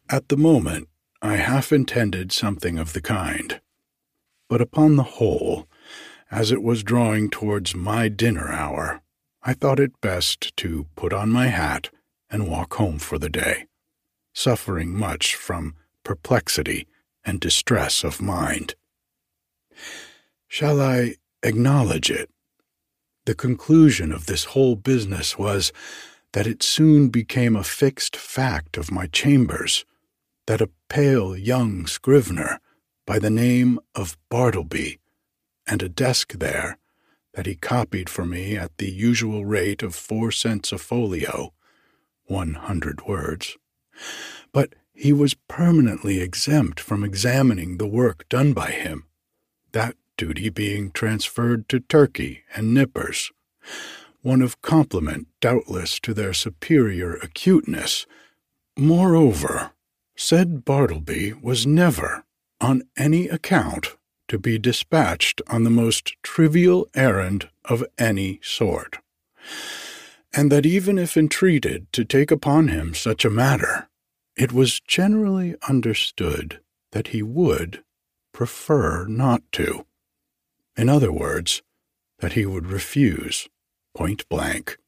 At 0.10 0.30
the 0.30 0.38
moment, 0.38 0.88
I 1.21 1.36
half 1.36 1.73
intended 1.73 2.32
something 2.32 2.80
of 2.80 2.93
the 2.93 3.01
kind 3.01 3.60
but 4.47 4.62
upon 4.62 4.95
the 4.95 5.03
whole, 5.03 5.67
as 6.31 6.51
it 6.51 6.62
was 6.62 6.84
drawing 6.84 7.29
towards 7.29 7.75
my 7.75 8.08
dinner 8.08 8.51
hour, 8.51 9.01
I 9.43 9.53
thought 9.53 9.79
it 9.79 10.01
best 10.01 10.55
to 10.58 10.88
put 10.95 11.13
on 11.13 11.29
my 11.29 11.47
hat 11.47 11.89
and 12.29 12.49
walk 12.49 12.75
home 12.75 12.99
for 12.99 13.17
the 13.17 13.29
day, 13.29 13.65
suffering 14.34 14.97
much 14.97 15.36
from 15.36 15.75
perplexity 16.03 16.88
and 17.23 17.39
distress 17.39 18.03
of 18.03 18.21
mind. 18.21 18.75
Shall 20.47 20.81
I 20.81 21.15
acknowledge 21.43 22.10
it? 22.10 22.29
The 23.25 23.36
conclusion 23.36 24.12
of 24.12 24.25
this 24.25 24.45
whole 24.45 24.75
business 24.75 25.38
was 25.38 25.73
that 26.34 26.47
it 26.47 26.62
soon 26.62 27.10
became 27.10 27.55
a 27.55 27.63
fixed 27.63 28.15
fact 28.15 28.77
of 28.77 28.91
my 28.91 29.08
chambers 29.08 29.86
that 30.47 30.62
a 30.62 30.69
pale 30.89 31.36
young 31.36 31.88
scrivener 31.88 32.60
by 33.05 33.19
the 33.19 33.29
name 33.29 33.79
of 33.93 34.17
Bartleby, 34.29 34.99
and 35.67 35.81
a 35.81 35.89
desk 35.89 36.33
there 36.33 36.77
that 37.33 37.45
he 37.45 37.55
copied 37.55 38.09
for 38.09 38.25
me 38.25 38.55
at 38.57 38.77
the 38.77 38.89
usual 38.89 39.45
rate 39.45 39.83
of 39.83 39.93
four 39.93 40.31
cents 40.31 40.71
a 40.71 40.77
folio, 40.77 41.53
one 42.25 42.55
hundred 42.55 43.05
words. 43.05 43.57
But 44.51 44.73
he 44.93 45.13
was 45.13 45.35
permanently 45.47 46.21
exempt 46.21 46.79
from 46.79 47.03
examining 47.03 47.77
the 47.77 47.87
work 47.87 48.27
done 48.29 48.53
by 48.53 48.71
him, 48.71 49.05
that 49.71 49.95
duty 50.17 50.49
being 50.49 50.91
transferred 50.91 51.67
to 51.69 51.81
Turkey 51.81 52.43
and 52.55 52.73
Nippers, 52.73 53.31
one 54.21 54.41
of 54.41 54.61
compliment, 54.61 55.27
doubtless, 55.41 55.99
to 55.99 56.13
their 56.13 56.33
superior 56.33 57.15
acuteness. 57.15 58.07
Moreover, 58.77 59.71
said 60.15 60.65
Bartleby 60.65 61.33
was 61.33 61.67
never 61.67 62.24
on 62.65 62.82
any 62.97 63.28
account 63.28 63.95
to 64.28 64.39
be 64.39 64.58
dispatched 64.58 65.39
on 65.47 65.63
the 65.63 65.69
most 65.69 66.15
trivial 66.23 66.89
errand 66.95 67.47
of 67.65 67.86
any 67.99 68.39
sort, 68.41 68.97
and 70.34 70.51
that 70.51 70.65
even 70.65 70.97
if 70.97 71.15
entreated 71.15 71.86
to 71.93 72.04
take 72.04 72.32
upon 72.32 72.69
him 72.69 72.95
such 72.95 73.23
a 73.23 73.30
matter, 73.30 73.88
it 74.36 74.51
was 74.51 74.80
generally 74.80 75.54
understood 75.69 76.60
that 76.91 77.10
he 77.10 77.21
would 77.21 77.84
prefer 78.34 79.06
not 79.06 79.43
to. 79.51 79.86
In 80.75 80.89
other 80.89 81.12
words, 81.12 81.62
that 82.17 82.34
he 82.34 82.47
would 82.47 82.65
refuse 82.65 83.47
point 83.95 84.28
blank. 84.28 84.80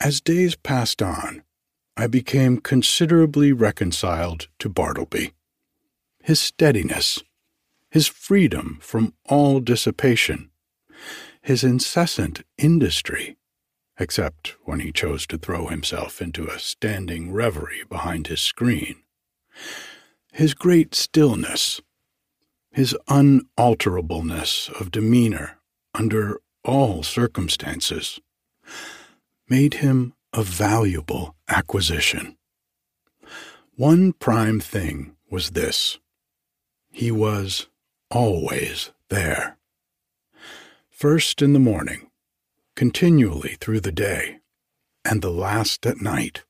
As 0.00 0.20
days 0.20 0.54
passed 0.54 1.02
on, 1.02 1.42
I 1.96 2.06
became 2.06 2.58
considerably 2.58 3.52
reconciled 3.52 4.46
to 4.60 4.68
Bartleby. 4.68 5.32
His 6.22 6.40
steadiness, 6.40 7.22
his 7.90 8.06
freedom 8.06 8.78
from 8.80 9.14
all 9.28 9.60
dissipation, 9.60 10.50
his 11.42 11.64
incessant 11.64 12.42
industry, 12.56 13.36
except 13.98 14.56
when 14.64 14.80
he 14.80 14.92
chose 14.92 15.26
to 15.26 15.38
throw 15.38 15.66
himself 15.66 16.22
into 16.22 16.46
a 16.46 16.58
standing 16.58 17.32
reverie 17.32 17.82
behind 17.88 18.28
his 18.28 18.40
screen, 18.40 19.02
his 20.32 20.54
great 20.54 20.94
stillness, 20.94 21.80
his 22.70 22.96
unalterableness 23.08 24.70
of 24.80 24.90
demeanor 24.90 25.58
under 25.92 26.40
all 26.64 27.02
circumstances, 27.02 28.20
made 29.48 29.74
him 29.74 30.14
a 30.32 30.42
valuable 30.42 31.34
acquisition. 31.48 32.36
One 33.74 34.12
prime 34.12 34.60
thing 34.60 35.16
was 35.30 35.50
this 35.50 35.98
he 36.92 37.10
was 37.10 37.66
always 38.10 38.90
there. 39.08 39.56
First 40.90 41.42
in 41.42 41.54
the 41.54 41.58
morning, 41.58 42.10
continually 42.76 43.56
through 43.60 43.80
the 43.80 43.90
day, 43.90 44.38
and 45.04 45.20
the 45.22 45.30
last 45.30 45.84
at 45.86 46.00
night. 46.00 46.44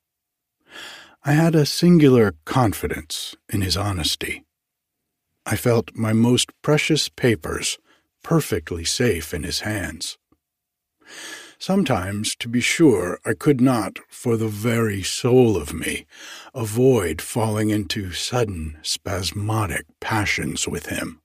I 1.25 1.33
had 1.33 1.55
a 1.55 1.65
singular 1.65 2.35
confidence 2.45 3.37
in 3.49 3.63
his 3.63 3.77
honesty. 3.77 4.45
I 5.47 5.57
felt 5.57 5.95
my 5.95 6.13
most 6.13 6.51
precious 6.61 7.09
papers 7.09 7.79
perfectly 8.23 8.85
safe 8.85 9.33
in 9.33 9.45
his 9.45 9.61
hands. 9.61 10.19
Sometimes, 11.63 12.35
to 12.41 12.49
be 12.49 12.61
sure, 12.61 13.21
I 13.25 13.35
could 13.35 13.61
not, 13.61 14.01
for 14.09 14.37
the 14.37 14.49
very 14.49 15.05
soul 15.05 15.57
of 15.57 15.73
me, 15.73 16.07
avoid 16.53 17.23
falling 17.23 17.71
into 17.71 18.11
sudden, 18.11 18.79
spasmodic 18.83 19.87
passions 20.01 20.67
with 20.67 20.87
him. 20.87 21.21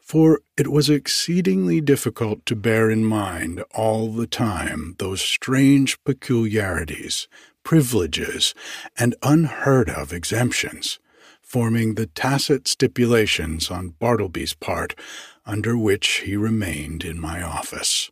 For 0.00 0.40
it 0.56 0.72
was 0.72 0.90
exceedingly 0.90 1.80
difficult 1.80 2.44
to 2.46 2.56
bear 2.56 2.90
in 2.90 3.04
mind 3.04 3.62
all 3.72 4.10
the 4.10 4.26
time 4.26 4.96
those 4.98 5.22
strange 5.22 6.02
peculiarities, 6.02 7.28
privileges, 7.62 8.56
and 8.98 9.14
unheard 9.22 9.88
of 9.88 10.12
exemptions, 10.12 10.98
forming 11.40 11.94
the 11.94 12.06
tacit 12.06 12.66
stipulations 12.66 13.70
on 13.70 13.94
Bartleby's 14.00 14.54
part 14.54 14.98
under 15.46 15.78
which 15.78 16.08
he 16.26 16.34
remained 16.34 17.04
in 17.04 17.20
my 17.20 17.40
office. 17.40 18.10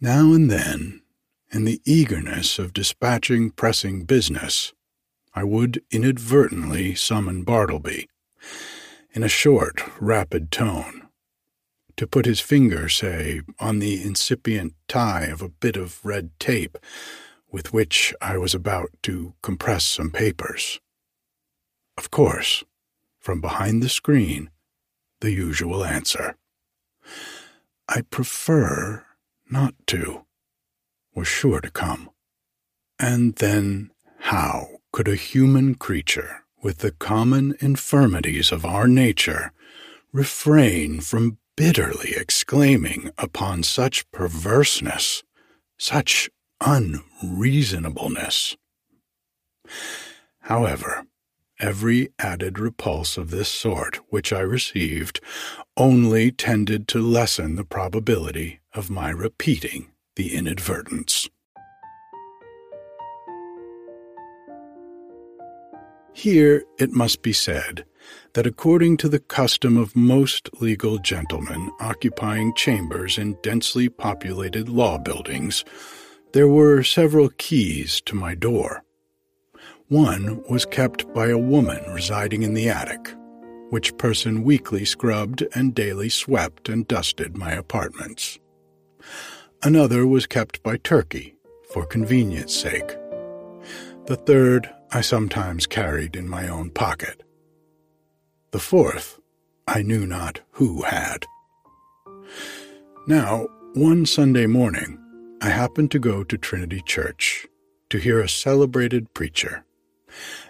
Now 0.00 0.34
and 0.34 0.50
then, 0.50 1.00
in 1.50 1.64
the 1.64 1.80
eagerness 1.86 2.58
of 2.58 2.74
dispatching 2.74 3.50
pressing 3.50 4.04
business, 4.04 4.74
I 5.32 5.42
would 5.42 5.82
inadvertently 5.90 6.94
summon 6.94 7.44
Bartleby, 7.44 8.06
in 9.12 9.22
a 9.22 9.28
short, 9.28 9.82
rapid 9.98 10.52
tone, 10.52 11.08
to 11.96 12.06
put 12.06 12.26
his 12.26 12.40
finger, 12.40 12.90
say, 12.90 13.40
on 13.58 13.78
the 13.78 14.02
incipient 14.02 14.74
tie 14.86 15.24
of 15.24 15.40
a 15.40 15.48
bit 15.48 15.76
of 15.76 16.04
red 16.04 16.38
tape 16.38 16.76
with 17.50 17.72
which 17.72 18.12
I 18.20 18.36
was 18.36 18.54
about 18.54 18.90
to 19.04 19.32
compress 19.40 19.84
some 19.84 20.10
papers. 20.10 20.78
Of 21.96 22.10
course, 22.10 22.64
from 23.18 23.40
behind 23.40 23.82
the 23.82 23.88
screen, 23.88 24.50
the 25.20 25.32
usual 25.32 25.86
answer. 25.86 26.36
I 27.88 28.02
prefer 28.02 29.05
not 29.50 29.74
to, 29.88 30.24
was 31.14 31.28
sure 31.28 31.60
to 31.60 31.70
come. 31.70 32.10
And 32.98 33.34
then 33.36 33.90
how 34.20 34.68
could 34.92 35.08
a 35.08 35.16
human 35.16 35.74
creature 35.74 36.44
with 36.62 36.78
the 36.78 36.92
common 36.92 37.54
infirmities 37.60 38.50
of 38.50 38.64
our 38.64 38.88
nature 38.88 39.52
refrain 40.12 41.00
from 41.00 41.38
bitterly 41.56 42.14
exclaiming 42.16 43.10
upon 43.18 43.62
such 43.62 44.10
perverseness, 44.10 45.22
such 45.78 46.30
unreasonableness? 46.60 48.56
However, 50.40 51.06
Every 51.58 52.10
added 52.18 52.58
repulse 52.58 53.16
of 53.16 53.30
this 53.30 53.48
sort 53.48 53.96
which 54.10 54.30
I 54.30 54.40
received 54.40 55.20
only 55.76 56.30
tended 56.30 56.88
to 56.88 57.00
lessen 57.00 57.56
the 57.56 57.64
probability 57.64 58.60
of 58.74 58.90
my 58.90 59.10
repeating 59.10 59.90
the 60.16 60.34
inadvertence. 60.34 61.28
Here 66.14 66.64
it 66.78 66.92
must 66.92 67.20
be 67.20 67.34
said 67.34 67.84
that 68.32 68.46
according 68.46 68.96
to 68.98 69.08
the 69.08 69.18
custom 69.18 69.76
of 69.76 69.94
most 69.94 70.48
legal 70.62 70.96
gentlemen 70.98 71.70
occupying 71.78 72.54
chambers 72.54 73.18
in 73.18 73.36
densely 73.42 73.90
populated 73.90 74.70
law 74.70 74.96
buildings, 74.96 75.62
there 76.32 76.48
were 76.48 76.82
several 76.82 77.28
keys 77.36 78.00
to 78.06 78.14
my 78.14 78.34
door. 78.34 78.82
One 79.88 80.42
was 80.48 80.64
kept 80.64 81.12
by 81.12 81.28
a 81.28 81.38
woman 81.38 81.82
residing 81.92 82.42
in 82.42 82.54
the 82.54 82.70
attic, 82.70 83.14
which 83.70 83.96
person 83.98 84.44
weekly 84.44 84.84
scrubbed 84.84 85.44
and 85.54 85.74
daily 85.74 86.08
swept 86.08 86.68
and 86.68 86.86
dusted 86.86 87.36
my 87.36 87.52
apartments. 87.52 88.38
Another 89.62 90.06
was 90.06 90.26
kept 90.26 90.62
by 90.62 90.76
Turkey, 90.76 91.34
for 91.72 91.84
convenience 91.84 92.54
sake. 92.54 92.96
The 94.06 94.16
third 94.16 94.72
I 94.92 95.00
sometimes 95.00 95.66
carried 95.66 96.16
in 96.16 96.28
my 96.28 96.48
own 96.48 96.70
pocket. 96.70 97.22
The 98.52 98.60
fourth 98.60 99.18
I 99.66 99.82
knew 99.82 100.06
not 100.06 100.40
who 100.52 100.82
had. 100.82 101.26
Now, 103.06 103.48
one 103.74 104.06
Sunday 104.06 104.46
morning, 104.46 104.98
I 105.42 105.50
happened 105.50 105.90
to 105.90 105.98
go 105.98 106.24
to 106.24 106.38
Trinity 106.38 106.80
Church 106.86 107.46
to 107.90 107.98
hear 107.98 108.20
a 108.20 108.28
celebrated 108.28 109.12
preacher 109.12 109.64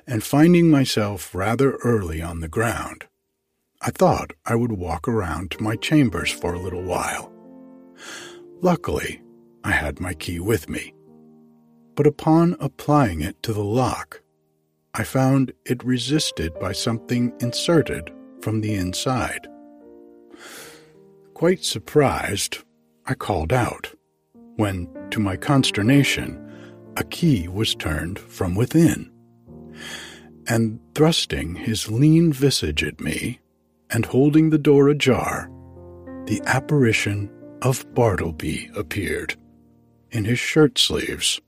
and 0.07 0.22
finding 0.22 0.70
myself 0.70 1.35
rather 1.35 1.72
early 1.76 2.22
on 2.22 2.40
the 2.40 2.48
ground, 2.48 3.07
I 3.83 3.90
thought 3.90 4.33
I 4.44 4.55
would 4.55 4.72
walk 4.72 5.07
around 5.07 5.50
to 5.52 5.62
my 5.62 5.76
chambers 5.76 6.31
for 6.31 6.55
a 6.55 6.61
little 6.61 6.83
while. 6.83 7.33
Luckily, 8.62 9.22
I 9.64 9.72
had 9.72 10.00
my 10.00 10.14
key 10.14 10.40
with 10.40 10.68
me, 10.68 10.94
but 11.94 12.07
upon 12.07 12.57
applying 12.61 13.20
it 13.20 13.42
to 13.42 13.52
the 13.52 13.64
lock, 13.64 14.22
I 14.94 15.05
found 15.05 15.52
it 15.64 15.85
resisted 15.85 16.59
by 16.59 16.72
something 16.72 17.33
inserted 17.40 18.11
from 18.40 18.61
the 18.61 18.74
inside. 18.74 19.46
Quite 21.35 21.64
surprised, 21.64 22.64
I 23.05 23.14
called 23.14 23.52
out, 23.52 23.92
when, 24.57 24.88
to 25.11 25.20
my 25.20 25.37
consternation, 25.37 26.42
a 26.96 27.05
key 27.05 27.46
was 27.46 27.74
turned 27.74 28.18
from 28.18 28.55
within 28.55 29.11
and 30.48 30.80
thrusting 30.94 31.54
his 31.56 31.90
lean 31.90 32.32
visage 32.32 32.84
at 32.84 33.00
me, 33.00 33.40
and 33.90 34.06
holding 34.06 34.50
the 34.50 34.58
door 34.58 34.88
ajar, 34.88 35.50
the 36.26 36.42
apparition 36.46 37.30
of 37.62 37.86
Bartleby 37.94 38.70
appeared, 38.76 39.36
in 40.10 40.24
his 40.24 40.38
shirt 40.38 40.78
sleeves, 40.78 41.40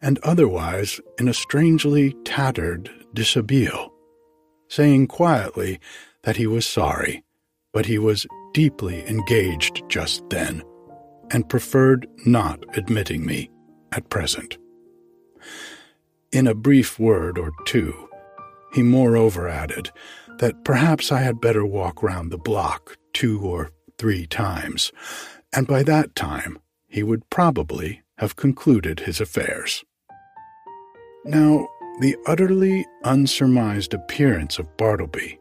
and 0.00 0.18
otherwise 0.22 1.00
in 1.18 1.28
a 1.28 1.34
strangely 1.34 2.14
tattered 2.24 2.90
dishabille, 3.14 3.90
saying 4.68 5.06
quietly 5.06 5.78
that 6.22 6.36
he 6.36 6.46
was 6.46 6.66
sorry, 6.66 7.22
but 7.72 7.86
he 7.86 7.98
was 7.98 8.26
deeply 8.52 9.06
engaged 9.08 9.82
just 9.88 10.28
then, 10.30 10.62
and 11.30 11.48
preferred 11.48 12.06
not 12.24 12.64
admitting 12.76 13.24
me 13.24 13.50
at 13.92 14.08
present. 14.10 14.58
In 16.34 16.48
a 16.48 16.54
brief 16.54 16.98
word 16.98 17.38
or 17.38 17.52
two, 17.64 18.08
he 18.72 18.82
moreover 18.82 19.48
added 19.48 19.92
that 20.40 20.64
perhaps 20.64 21.12
I 21.12 21.20
had 21.20 21.40
better 21.40 21.64
walk 21.64 22.02
round 22.02 22.32
the 22.32 22.38
block 22.38 22.96
two 23.12 23.40
or 23.40 23.70
three 23.98 24.26
times, 24.26 24.90
and 25.54 25.64
by 25.68 25.84
that 25.84 26.16
time 26.16 26.58
he 26.88 27.04
would 27.04 27.30
probably 27.30 28.02
have 28.18 28.34
concluded 28.34 28.98
his 28.98 29.20
affairs. 29.20 29.84
Now, 31.24 31.68
the 32.00 32.16
utterly 32.26 32.84
unsurmised 33.04 33.94
appearance 33.94 34.58
of 34.58 34.76
Bartleby, 34.76 35.38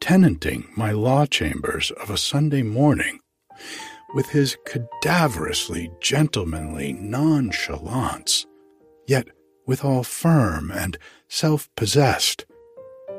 tenanting 0.00 0.66
my 0.76 0.90
law 0.90 1.26
chambers 1.26 1.92
of 1.92 2.10
a 2.10 2.18
Sunday 2.18 2.64
morning, 2.64 3.20
with 4.14 4.30
his 4.30 4.56
cadaverously 4.66 5.92
gentlemanly 6.00 6.92
nonchalance, 6.92 8.46
yet 9.06 9.28
withal 9.66 10.02
firm 10.02 10.70
and 10.70 10.98
self 11.28 11.68
possessed, 11.76 12.46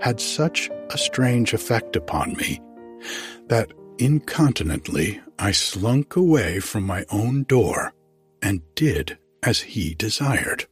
had 0.01 0.19
such 0.19 0.69
a 0.89 0.97
strange 0.97 1.53
effect 1.53 1.95
upon 1.95 2.34
me 2.34 2.60
that 3.47 3.71
incontinently 3.97 5.21
I 5.39 5.51
slunk 5.51 6.15
away 6.15 6.60
from 6.60 6.86
my 6.86 7.05
own 7.10 7.43
door 7.43 7.93
and 8.41 8.62
did 8.75 9.17
as 9.43 9.62
he 9.62 9.93
desired. 9.95 10.65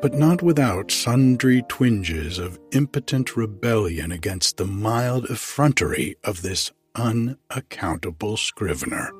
But 0.00 0.14
not 0.14 0.42
without 0.42 0.90
sundry 0.90 1.62
twinges 1.68 2.38
of 2.38 2.58
impotent 2.72 3.36
rebellion 3.36 4.10
against 4.10 4.56
the 4.56 4.66
mild 4.66 5.26
effrontery 5.30 6.16
of 6.24 6.42
this 6.42 6.72
unaccountable 6.96 8.36
scrivener. 8.36 9.10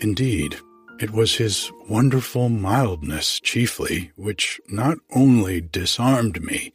Indeed, 0.00 0.56
it 1.00 1.10
was 1.12 1.36
his 1.36 1.72
wonderful 1.88 2.50
mildness 2.50 3.40
chiefly 3.40 4.12
which 4.16 4.60
not 4.68 4.98
only 5.10 5.60
disarmed 5.60 6.42
me, 6.42 6.72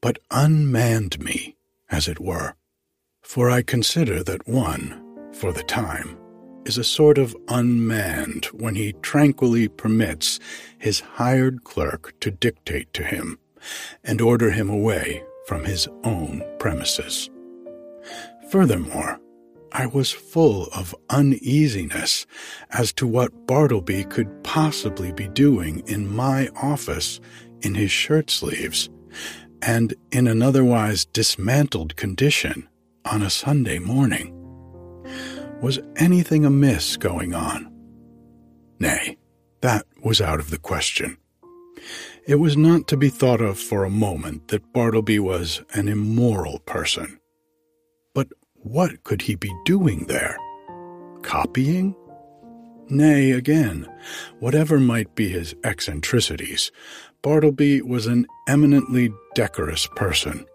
but 0.00 0.18
unmanned 0.30 1.22
me, 1.22 1.56
as 1.88 2.08
it 2.08 2.18
were. 2.18 2.54
For 3.22 3.48
I 3.48 3.62
consider 3.62 4.24
that 4.24 4.48
one, 4.48 5.30
for 5.32 5.52
the 5.52 5.62
time, 5.62 6.18
is 6.64 6.78
a 6.78 6.84
sort 6.84 7.16
of 7.16 7.36
unmanned 7.46 8.46
when 8.46 8.74
he 8.74 8.92
tranquilly 9.02 9.68
permits 9.68 10.40
his 10.76 11.00
hired 11.00 11.62
clerk 11.62 12.18
to 12.20 12.32
dictate 12.32 12.92
to 12.94 13.04
him 13.04 13.38
and 14.02 14.20
order 14.20 14.50
him 14.50 14.68
away 14.68 15.22
from 15.46 15.64
his 15.64 15.86
own 16.02 16.42
premises. 16.58 17.30
Furthermore, 18.50 19.20
I 19.72 19.86
was 19.86 20.10
full 20.10 20.68
of 20.74 20.94
uneasiness 21.10 22.26
as 22.70 22.92
to 22.94 23.06
what 23.06 23.46
Bartleby 23.46 24.04
could 24.04 24.42
possibly 24.42 25.12
be 25.12 25.28
doing 25.28 25.82
in 25.86 26.14
my 26.14 26.48
office 26.60 27.20
in 27.60 27.74
his 27.74 27.90
shirt 27.90 28.30
sleeves 28.30 28.88
and 29.62 29.94
in 30.10 30.26
an 30.26 30.42
otherwise 30.42 31.04
dismantled 31.04 31.96
condition 31.96 32.68
on 33.04 33.22
a 33.22 33.30
Sunday 33.30 33.78
morning. 33.78 34.34
Was 35.60 35.80
anything 35.96 36.44
amiss 36.44 36.96
going 36.96 37.34
on? 37.34 37.72
Nay, 38.78 39.18
that 39.60 39.86
was 40.02 40.20
out 40.20 40.38
of 40.38 40.50
the 40.50 40.58
question. 40.58 41.18
It 42.26 42.36
was 42.36 42.56
not 42.56 42.86
to 42.88 42.96
be 42.96 43.08
thought 43.08 43.40
of 43.40 43.58
for 43.58 43.84
a 43.84 43.90
moment 43.90 44.48
that 44.48 44.72
Bartleby 44.72 45.18
was 45.18 45.62
an 45.72 45.88
immoral 45.88 46.60
person. 46.60 47.18
What 48.62 49.04
could 49.04 49.22
he 49.22 49.34
be 49.34 49.52
doing 49.64 50.06
there? 50.06 50.36
Copying? 51.22 51.94
Nay, 52.88 53.32
again, 53.32 53.86
whatever 54.40 54.80
might 54.80 55.14
be 55.14 55.28
his 55.28 55.54
eccentricities, 55.62 56.72
Bartleby 57.22 57.82
was 57.82 58.06
an 58.06 58.26
eminently 58.48 59.12
decorous 59.34 59.86
person. 59.94 60.46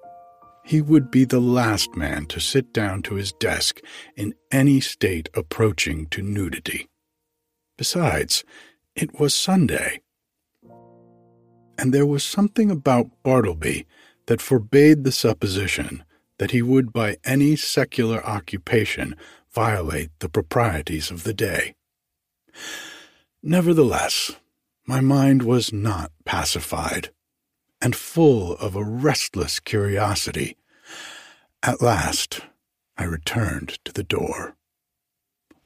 He 0.66 0.82
would 0.82 1.12
be 1.12 1.26
the 1.26 1.39
last 1.39 1.96
man 1.96 2.26
to 2.28 2.39
sit 2.39 2.74
down 2.74 3.04
to 3.04 3.16
his 3.16 3.34
desk 3.34 3.82
in 4.16 4.34
any 4.52 4.80
state 4.80 5.30
approaching 5.34 6.08
to 6.08 6.22
nudity. 6.22 6.89
Besides, 7.78 8.44
it 8.96 9.20
was 9.20 9.34
Sunday. 9.34 10.02
And 11.78 11.94
there 11.94 12.06
was 12.06 12.24
something 12.24 12.72
about 12.72 13.24
Bartleby 13.24 13.86
that 14.28 14.42
forbade 14.42 15.04
the 15.04 15.12
supposition 15.12 16.04
that 16.43 16.51
he 16.51 16.62
would 16.62 16.91
by 16.91 17.15
any 17.23 17.56
secular 17.56 18.21
occupation 18.25 19.15
violate 19.53 20.10
the 20.19 20.27
proprieties 20.27 21.10
of 21.10 21.23
the 21.23 21.34
day. 21.34 21.73
Nevertheless, 23.41 24.36
my 24.86 24.99
mind 24.99 25.43
was 25.43 25.71
not 25.71 26.12
pacified, 26.25 27.12
and 27.82 27.95
full 27.95 28.58
of 28.58 28.75
a 28.75 28.84
restless 28.84 29.62
curiosity. 29.62 30.58
At 31.63 31.82
last, 31.82 32.41
I 32.97 33.06
returned 33.06 33.79
to 33.86 33.93
the 33.93 34.03
door. 34.03 34.58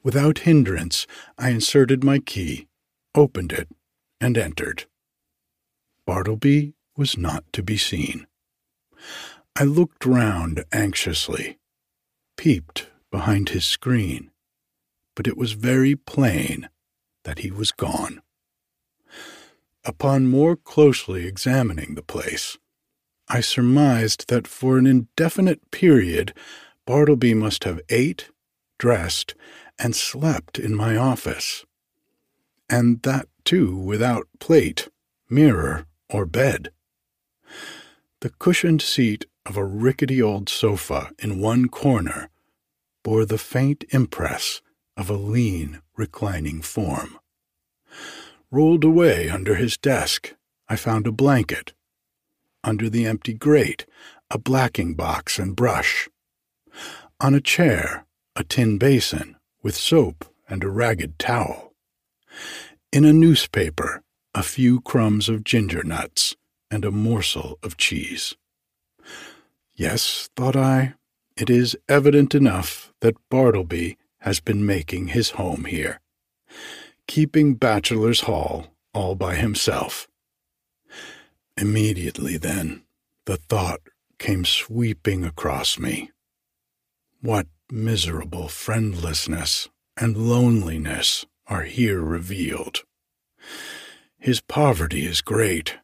Without 0.04 0.46
hindrance, 0.46 1.08
I 1.36 1.48
inserted 1.48 2.04
my 2.04 2.20
key, 2.20 2.68
opened 3.16 3.50
it, 3.50 3.68
and 4.20 4.38
entered. 4.38 4.84
Bartleby 6.06 6.74
was 6.96 7.18
not 7.18 7.42
to 7.54 7.64
be 7.64 7.76
seen. 7.76 8.28
I 9.60 9.64
looked 9.64 10.06
round 10.06 10.64
anxiously, 10.70 11.58
peeped 12.36 12.90
behind 13.10 13.48
his 13.48 13.64
screen, 13.64 14.30
but 15.16 15.26
it 15.26 15.36
was 15.36 15.54
very 15.54 15.96
plain 15.96 16.68
that 17.24 17.40
he 17.40 17.50
was 17.50 17.72
gone. 17.72 18.22
Upon 19.84 20.28
more 20.28 20.54
closely 20.54 21.26
examining 21.26 21.96
the 21.96 22.04
place, 22.04 22.56
I 23.28 23.40
surmised 23.40 24.28
that 24.28 24.46
for 24.46 24.78
an 24.78 24.86
indefinite 24.86 25.72
period 25.72 26.34
Bartleby 26.86 27.34
must 27.34 27.64
have 27.64 27.80
ate, 27.88 28.30
dressed, 28.78 29.34
and 29.76 29.96
slept 29.96 30.60
in 30.60 30.72
my 30.72 30.96
office, 30.96 31.66
and 32.70 33.02
that 33.02 33.26
too 33.44 33.74
without 33.76 34.28
plate, 34.38 34.88
mirror, 35.28 35.86
or 36.08 36.26
bed. 36.26 36.70
The 38.20 38.30
cushioned 38.30 38.82
seat 38.82 39.26
of 39.48 39.56
a 39.56 39.64
rickety 39.64 40.20
old 40.20 40.48
sofa 40.48 41.10
in 41.18 41.40
one 41.40 41.68
corner 41.68 42.28
bore 43.02 43.24
the 43.24 43.38
faint 43.38 43.82
impress 43.90 44.60
of 44.96 45.08
a 45.08 45.14
lean, 45.14 45.80
reclining 45.96 46.60
form. 46.60 47.18
Rolled 48.50 48.84
away 48.84 49.30
under 49.30 49.54
his 49.54 49.78
desk, 49.78 50.34
I 50.68 50.76
found 50.76 51.06
a 51.06 51.12
blanket. 51.12 51.72
Under 52.62 52.90
the 52.90 53.06
empty 53.06 53.32
grate, 53.32 53.86
a 54.30 54.38
blacking 54.38 54.94
box 54.94 55.38
and 55.38 55.56
brush. 55.56 56.08
On 57.20 57.34
a 57.34 57.40
chair, 57.40 58.04
a 58.36 58.44
tin 58.44 58.76
basin 58.76 59.36
with 59.62 59.74
soap 59.74 60.26
and 60.48 60.62
a 60.62 60.68
ragged 60.68 61.18
towel. 61.18 61.72
In 62.92 63.04
a 63.04 63.12
newspaper, 63.12 64.02
a 64.34 64.42
few 64.42 64.80
crumbs 64.82 65.28
of 65.28 65.44
ginger 65.44 65.82
nuts 65.82 66.36
and 66.70 66.84
a 66.84 66.90
morsel 66.90 67.58
of 67.62 67.76
cheese. 67.76 68.34
Yes, 69.78 70.28
thought 70.34 70.56
I, 70.56 70.94
it 71.36 71.48
is 71.48 71.76
evident 71.88 72.34
enough 72.34 72.92
that 72.98 73.14
Bartleby 73.30 73.96
has 74.22 74.40
been 74.40 74.66
making 74.66 75.08
his 75.08 75.30
home 75.30 75.66
here, 75.66 76.00
keeping 77.06 77.54
Bachelor's 77.54 78.22
Hall 78.22 78.74
all 78.92 79.14
by 79.14 79.36
himself. 79.36 80.08
Immediately 81.56 82.38
then, 82.38 82.82
the 83.26 83.36
thought 83.36 83.78
came 84.18 84.44
sweeping 84.44 85.24
across 85.24 85.78
me. 85.78 86.10
What 87.20 87.46
miserable 87.70 88.48
friendlessness 88.48 89.68
and 89.96 90.16
loneliness 90.16 91.24
are 91.46 91.62
here 91.62 92.00
revealed. 92.00 92.82
His 94.18 94.40
poverty 94.40 95.06
is 95.06 95.20
great, 95.20 95.78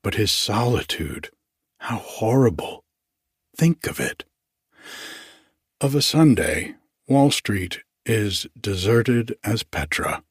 but 0.00 0.14
his 0.14 0.30
solitude, 0.30 1.30
how 1.78 1.96
horrible! 1.96 2.81
Think 3.56 3.86
of 3.86 4.00
it. 4.00 4.24
Of 5.80 5.94
a 5.94 6.02
Sunday, 6.02 6.74
Wall 7.06 7.30
Street 7.30 7.82
is 8.06 8.46
deserted 8.58 9.36
as 9.44 9.62
Petra, 9.62 10.22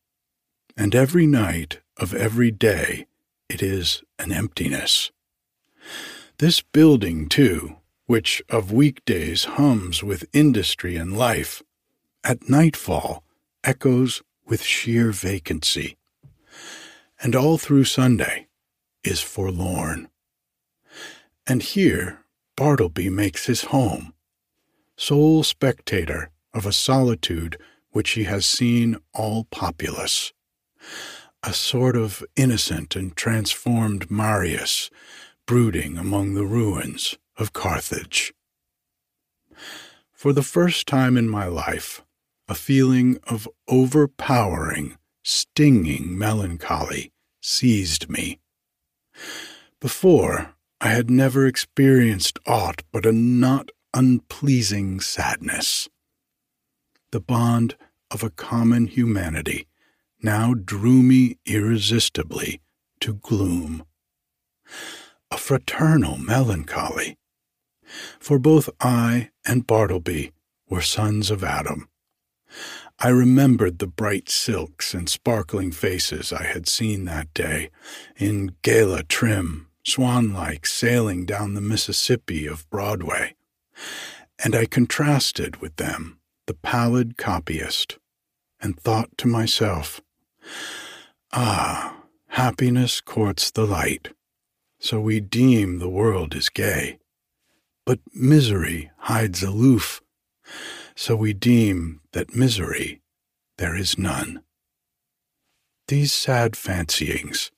and 0.75 0.95
every 0.95 1.27
night 1.27 1.79
of 1.97 2.13
every 2.13 2.51
day 2.51 3.05
it 3.47 3.61
is 3.61 4.01
an 4.17 4.31
emptiness. 4.31 5.11
This 6.39 6.61
building, 6.61 7.29
too, 7.29 7.77
which 8.07 8.41
of 8.49 8.71
weekdays 8.71 9.43
hums 9.43 10.03
with 10.03 10.29
industry 10.33 10.95
and 10.95 11.17
life, 11.17 11.61
at 12.23 12.49
nightfall 12.49 13.23
echoes 13.63 14.21
with 14.45 14.63
sheer 14.63 15.11
vacancy, 15.11 15.97
and 17.21 17.35
all 17.35 17.57
through 17.57 17.83
Sunday 17.83 18.47
is 19.03 19.21
forlorn. 19.21 20.09
And 21.45 21.61
here 21.61 22.20
Bartleby 22.61 23.09
makes 23.09 23.47
his 23.47 23.63
home, 23.63 24.13
sole 24.95 25.41
spectator 25.41 26.29
of 26.53 26.67
a 26.67 26.71
solitude 26.71 27.57
which 27.89 28.11
he 28.11 28.25
has 28.25 28.45
seen 28.45 28.97
all 29.15 29.45
populous, 29.45 30.31
a 31.41 31.53
sort 31.53 31.95
of 31.95 32.23
innocent 32.35 32.95
and 32.95 33.15
transformed 33.15 34.11
Marius 34.11 34.91
brooding 35.47 35.97
among 35.97 36.35
the 36.35 36.45
ruins 36.45 37.17
of 37.35 37.51
Carthage. 37.51 38.31
For 40.11 40.31
the 40.31 40.43
first 40.43 40.85
time 40.85 41.17
in 41.17 41.27
my 41.27 41.47
life, 41.47 42.03
a 42.47 42.53
feeling 42.53 43.17
of 43.23 43.49
overpowering, 43.67 44.99
stinging 45.23 46.15
melancholy 46.15 47.11
seized 47.41 48.07
me. 48.07 48.37
Before, 49.79 50.53
I 50.83 50.87
had 50.87 51.11
never 51.11 51.45
experienced 51.45 52.39
aught 52.47 52.81
but 52.91 53.05
a 53.05 53.11
not 53.11 53.69
unpleasing 53.93 54.99
sadness. 54.99 55.87
The 57.11 57.19
bond 57.19 57.75
of 58.09 58.23
a 58.23 58.31
common 58.31 58.87
humanity 58.87 59.67
now 60.23 60.55
drew 60.55 61.03
me 61.03 61.37
irresistibly 61.45 62.61
to 62.99 63.13
gloom. 63.13 63.83
A 65.29 65.37
fraternal 65.37 66.17
melancholy. 66.17 67.15
For 68.19 68.39
both 68.39 68.67
I 68.79 69.29
and 69.45 69.67
Bartleby 69.67 70.31
were 70.67 70.81
sons 70.81 71.29
of 71.29 71.43
Adam. 71.43 71.89
I 72.97 73.09
remembered 73.09 73.77
the 73.77 73.87
bright 73.87 74.29
silks 74.29 74.95
and 74.95 75.07
sparkling 75.07 75.71
faces 75.71 76.33
I 76.33 76.43
had 76.43 76.67
seen 76.67 77.05
that 77.05 77.31
day, 77.35 77.69
in 78.17 78.55
gala 78.63 79.03
trim, 79.03 79.67
swan 79.83 80.33
like, 80.33 80.65
sailing 80.65 81.25
down 81.25 81.53
the 81.53 81.61
Mississippi 81.61 82.47
of 82.47 82.69
Broadway, 82.69 83.35
and 84.43 84.55
I 84.55 84.65
contrasted 84.65 85.57
with 85.57 85.75
them 85.77 86.19
the 86.47 86.53
pallid 86.53 87.17
copyist, 87.17 87.97
and 88.59 88.79
thought 88.79 89.17
to 89.17 89.27
myself, 89.27 90.01
Ah, 91.31 92.03
happiness 92.29 93.01
courts 93.01 93.51
the 93.51 93.65
light, 93.65 94.09
so 94.79 94.99
we 94.99 95.19
deem 95.19 95.79
the 95.79 95.89
world 95.89 96.35
is 96.35 96.49
gay, 96.49 96.99
but 97.85 97.99
misery 98.13 98.91
hides 98.97 99.43
aloof 99.43 100.01
so 100.95 101.15
we 101.15 101.33
deem 101.33 102.01
that 102.13 102.35
misery 102.35 103.01
there 103.57 103.75
is 103.75 103.97
none. 103.97 104.41
These 105.87 106.11
sad 106.11 106.55
fancyings, 106.55 107.51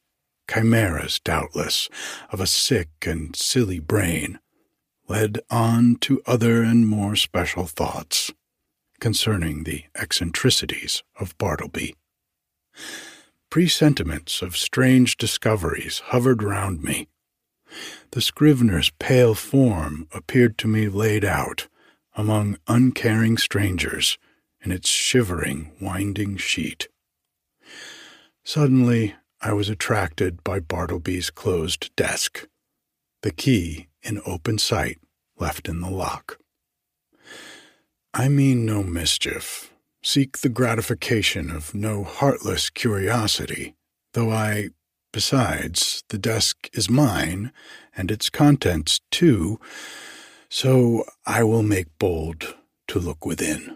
chimeras 0.49 1.19
doubtless, 1.19 1.89
of 2.29 2.39
a 2.39 2.47
sick 2.47 2.89
and 3.05 3.35
silly 3.35 3.79
brain, 3.79 4.39
led 5.07 5.39
on 5.49 5.95
to 5.97 6.21
other 6.25 6.63
and 6.63 6.87
more 6.87 7.15
special 7.15 7.65
thoughts 7.65 8.31
concerning 8.99 9.63
the 9.63 9.83
eccentricities 9.95 11.03
of 11.19 11.37
Bartleby. 11.37 11.95
Presentiments 13.49 14.41
of 14.41 14.57
strange 14.57 15.17
discoveries 15.17 15.99
hovered 16.05 16.41
round 16.41 16.83
me. 16.83 17.07
The 18.11 18.21
scrivener's 18.21 18.91
pale 18.99 19.35
form 19.35 20.07
appeared 20.13 20.57
to 20.59 20.67
me 20.67 20.87
laid 20.87 21.25
out, 21.25 21.67
among 22.15 22.57
uncaring 22.67 23.37
strangers 23.37 24.17
in 24.61 24.71
its 24.71 24.87
shivering, 24.87 25.71
winding 25.81 26.37
sheet. 26.37 26.87
Suddenly, 28.43 29.15
I 29.45 29.51
was 29.51 29.67
attracted 29.67 30.41
by 30.41 30.61
Bartleby's 30.61 31.29
closed 31.29 31.93
desk, 31.97 32.47
the 33.23 33.31
key 33.31 33.89
in 34.01 34.21
open 34.25 34.57
sight 34.57 34.99
left 35.37 35.67
in 35.67 35.81
the 35.81 35.89
lock. 35.89 36.39
I 38.13 38.29
mean 38.29 38.65
no 38.65 38.83
mischief, 38.83 39.73
seek 40.01 40.37
the 40.37 40.47
gratification 40.47 41.51
of 41.51 41.75
no 41.75 42.05
heartless 42.05 42.69
curiosity, 42.69 43.75
though 44.13 44.31
I, 44.31 44.69
besides, 45.11 46.05
the 46.07 46.17
desk 46.17 46.69
is 46.71 46.89
mine, 46.89 47.51
and 47.97 48.11
its 48.11 48.29
contents, 48.29 49.01
too, 49.11 49.59
so 50.47 51.03
I 51.25 51.43
will 51.43 51.63
make 51.63 51.99
bold 51.99 52.55
to 52.87 52.97
look 52.97 53.25
within. 53.25 53.75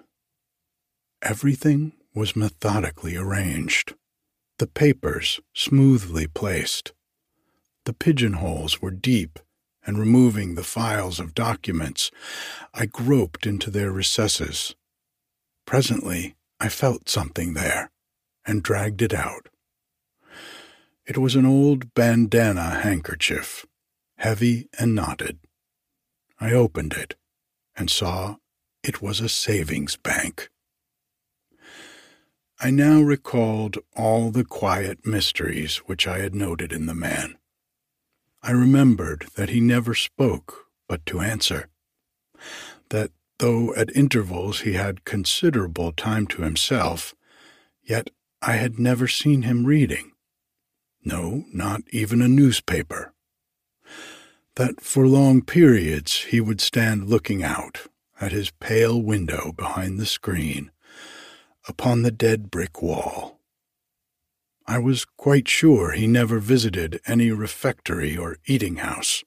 Everything 1.22 1.92
was 2.16 2.38
methodically 2.38 3.18
arranged, 3.18 3.96
the 4.60 4.68
papers 4.68 5.40
smoothly 5.54 6.28
placed. 6.28 6.94
The 7.86 7.94
pigeonholes 7.94 8.82
were 8.82 8.92
deep, 8.92 9.40
and 9.86 9.98
removing 9.98 10.56
the 10.56 10.64
files 10.64 11.20
of 11.20 11.34
documents, 11.34 12.12
I 12.74 12.86
groped 12.88 13.46
into 13.46 13.72
their 13.72 13.92
recesses. 13.92 14.76
Presently, 15.66 16.36
I 16.60 16.70
felt 16.70 17.08
something 17.08 17.54
there 17.54 17.92
and 18.46 18.64
dragged 18.64 19.02
it 19.02 19.14
out. 19.14 19.50
It 21.06 21.18
was 21.18 21.36
an 21.36 21.46
old 21.46 21.94
bandana 21.94 22.82
handkerchief, 22.82 23.66
heavy 24.18 24.68
and 24.78 24.94
knotted. 24.94 25.40
I 26.40 26.52
opened 26.52 26.94
it 26.94 27.16
and 27.76 27.90
saw 27.90 28.38
it 28.84 29.02
was 29.02 29.22
a 29.22 29.30
savings 29.30 29.96
bank. 29.96 30.50
I 32.60 32.72
now 32.72 33.02
recalled 33.02 33.78
all 33.96 34.32
the 34.32 34.44
quiet 34.44 35.06
mysteries 35.06 35.78
which 35.86 36.08
I 36.08 36.20
had 36.20 36.34
noted 36.34 36.72
in 36.72 36.88
the 36.88 36.96
man. 36.96 37.38
I 38.42 38.52
remembered 38.52 39.28
that 39.36 39.50
he 39.50 39.60
never 39.60 39.94
spoke 39.94 40.66
but 40.88 41.06
to 41.08 41.20
answer, 41.20 41.70
that 42.90 43.12
though 43.40 43.76
at 43.76 43.96
intervals 43.96 44.62
he 44.62 44.74
had 44.74 45.06
considerable 45.06 45.92
time 45.92 46.26
to 46.28 46.42
himself, 46.42 47.14
yet 47.84 48.10
I 48.42 48.54
had 48.54 48.80
never 48.80 49.08
seen 49.08 49.44
him 49.44 49.66
reading. 49.66 50.14
No, 51.04 51.46
not 51.54 51.82
even 51.92 52.22
a 52.22 52.28
newspaper 52.28 53.14
that 54.58 54.82
for 54.82 55.08
long 55.08 55.44
periods 55.44 56.24
he 56.24 56.42
would 56.42 56.60
stand 56.60 57.08
looking 57.08 57.44
out 57.44 57.86
at 58.20 58.32
his 58.32 58.50
pale 58.50 59.00
window 59.00 59.52
behind 59.52 60.00
the 60.00 60.06
screen 60.06 60.72
upon 61.68 62.02
the 62.02 62.12
dead 62.12 62.50
brick 62.50 62.82
wall. 62.82 63.40
I 64.66 64.80
was 64.80 65.06
quite 65.06 65.48
sure 65.48 65.92
he 65.92 66.08
never 66.08 66.40
visited 66.40 67.00
any 67.08 67.32
refectory 67.32 68.18
or 68.18 68.38
eating 68.46 68.78
house, 68.78 69.24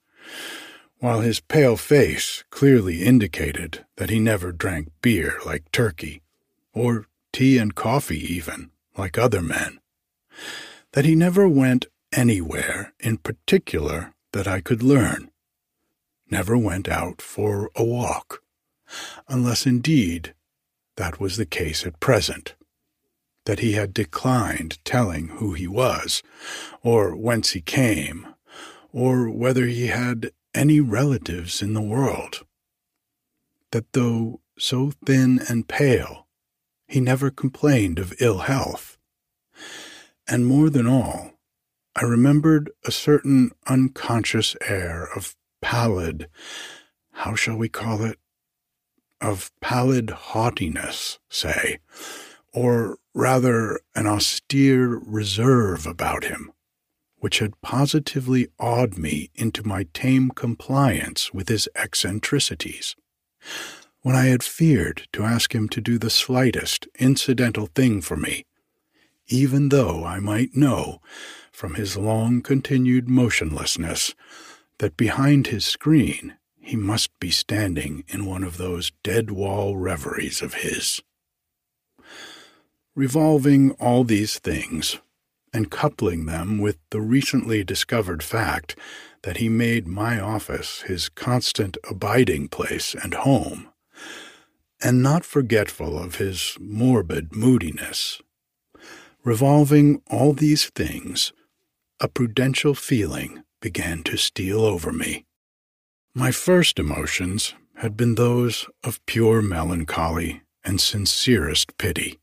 while 0.99 1.21
his 1.21 1.41
pale 1.41 1.77
face 1.77 2.45
clearly 2.51 3.03
indicated 3.03 3.85
that 3.97 4.11
he 4.11 4.21
never 4.21 4.53
drank 4.53 4.89
beer 5.01 5.39
like 5.47 5.71
Turkey, 5.73 6.21
or 6.75 7.07
tea 7.33 7.57
and 7.57 7.75
coffee 7.75 8.21
even, 8.21 8.71
like 8.99 9.17
other 9.17 9.41
men, 9.41 9.81
that 10.93 11.07
he 11.07 11.15
never 11.15 11.49
went 11.49 11.87
anywhere 12.13 12.93
in 13.01 13.17
particular 13.17 14.13
that 14.33 14.47
I 14.47 14.61
could 14.61 14.83
learn, 14.83 15.31
never 16.31 16.57
went 16.59 16.89
out 16.89 17.23
for 17.23 17.71
a 17.75 17.83
walk, 17.83 18.43
unless 19.27 19.65
indeed 19.65 20.35
that 21.01 21.19
was 21.19 21.39
the 21.39 21.47
case 21.47 21.87
at 21.87 21.99
present, 21.99 22.55
that 23.47 23.61
he 23.61 23.73
had 23.73 23.95
declined 23.95 24.79
telling 24.85 25.29
who 25.29 25.55
he 25.55 25.67
was, 25.67 26.23
or 26.83 27.17
whence 27.17 27.53
he 27.53 27.63
came, 27.63 28.27
or 28.93 29.31
whether 29.31 29.65
he 29.65 29.87
had 29.87 30.31
any 30.55 30.79
relatives 30.79 31.63
in 31.63 31.73
the 31.73 31.81
world, 31.81 32.45
that 33.71 33.91
though 33.95 34.41
so 34.59 34.93
thin 35.07 35.41
and 35.49 35.69
pale, 35.69 36.27
he 36.87 37.01
never 37.01 37.31
complained 37.31 37.99
of 37.99 38.13
ill 38.21 38.41
health, 38.41 38.99
and 40.29 40.45
more 40.45 40.69
than 40.69 40.87
all, 40.87 41.31
I 41.97 42.05
remembered 42.05 42.71
a 42.85 42.93
certain 42.93 43.53
unconscious 43.67 44.55
air 44.69 45.09
of 45.17 45.35
pallid, 45.63 46.29
how 47.13 47.35
shall 47.35 47.57
we 47.57 47.71
call 47.71 48.03
it? 48.05 48.19
Of 49.21 49.51
pallid 49.61 50.11
haughtiness, 50.11 51.19
say, 51.29 51.79
or 52.53 52.99
rather 53.15 53.81
an 53.95 54.07
austere 54.07 54.89
reserve 54.89 55.87
about 55.87 56.25
him, 56.25 56.53
which 57.19 57.39
had 57.41 57.61
positively 57.61 58.49
awed 58.59 58.97
me 58.97 59.31
into 59.35 59.67
my 59.67 59.87
tame 59.93 60.31
compliance 60.31 61.35
with 61.35 61.49
his 61.49 61.69
eccentricities. 61.75 62.97
When 64.01 64.17
I 64.17 64.27
had 64.27 64.43
feared 64.43 65.07
to 65.13 65.25
ask 65.25 65.55
him 65.55 65.69
to 65.69 65.81
do 65.81 65.99
the 65.99 66.09
slightest 66.09 66.89
incidental 66.99 67.67
thing 67.67 68.01
for 68.01 68.17
me, 68.17 68.47
even 69.29 69.69
though 69.69 70.05
I 70.05 70.19
might 70.19 70.57
know 70.57 71.01
from 71.53 71.75
his 71.75 71.97
long 71.97 72.41
continued 72.41 73.09
motionlessness 73.09 74.15
that 74.79 74.97
behind 74.97 75.49
his 75.49 75.67
screen 75.67 76.37
he 76.61 76.77
must 76.77 77.11
be 77.19 77.31
standing 77.31 78.05
in 78.09 78.27
one 78.27 78.45
of 78.45 78.57
those 78.57 78.93
dead 79.03 79.31
wall 79.31 79.77
reveries 79.77 80.43
of 80.43 80.55
his. 80.55 81.01
Revolving 82.95 83.73
all 83.73 84.05
these 84.05 84.39
things, 84.39 84.99
and 85.53 85.71
coupling 85.71 86.27
them 86.27 86.59
with 86.59 86.79
the 86.91 87.01
recently 87.01 87.65
discovered 87.65 88.23
fact 88.23 88.77
that 89.23 89.39
he 89.39 89.49
made 89.49 89.87
my 89.87 90.21
office 90.21 90.83
his 90.83 91.09
constant 91.09 91.77
abiding 91.89 92.49
place 92.49 92.95
and 92.95 93.15
home, 93.15 93.69
and 94.83 95.03
not 95.03 95.25
forgetful 95.25 95.99
of 95.99 96.17
his 96.17 96.57
morbid 96.61 97.35
moodiness, 97.35 98.21
revolving 99.25 100.01
all 100.11 100.33
these 100.33 100.71
things, 100.71 101.33
a 102.01 102.09
prudential 102.09 102.75
feeling 102.75 103.43
began 103.61 104.03
to 104.03 104.17
steal 104.17 104.61
over 104.61 104.93
me. 104.93 105.27
My 106.15 106.33
first 106.33 106.81
emotions 106.81 107.55
had 107.77 107.97
been 107.97 108.17
those 108.17 108.67
of 108.83 109.05
pure 109.07 109.41
melancholy 109.41 110.43
and 110.65 110.81
sincerest 110.81 111.79
pity. 111.79 112.19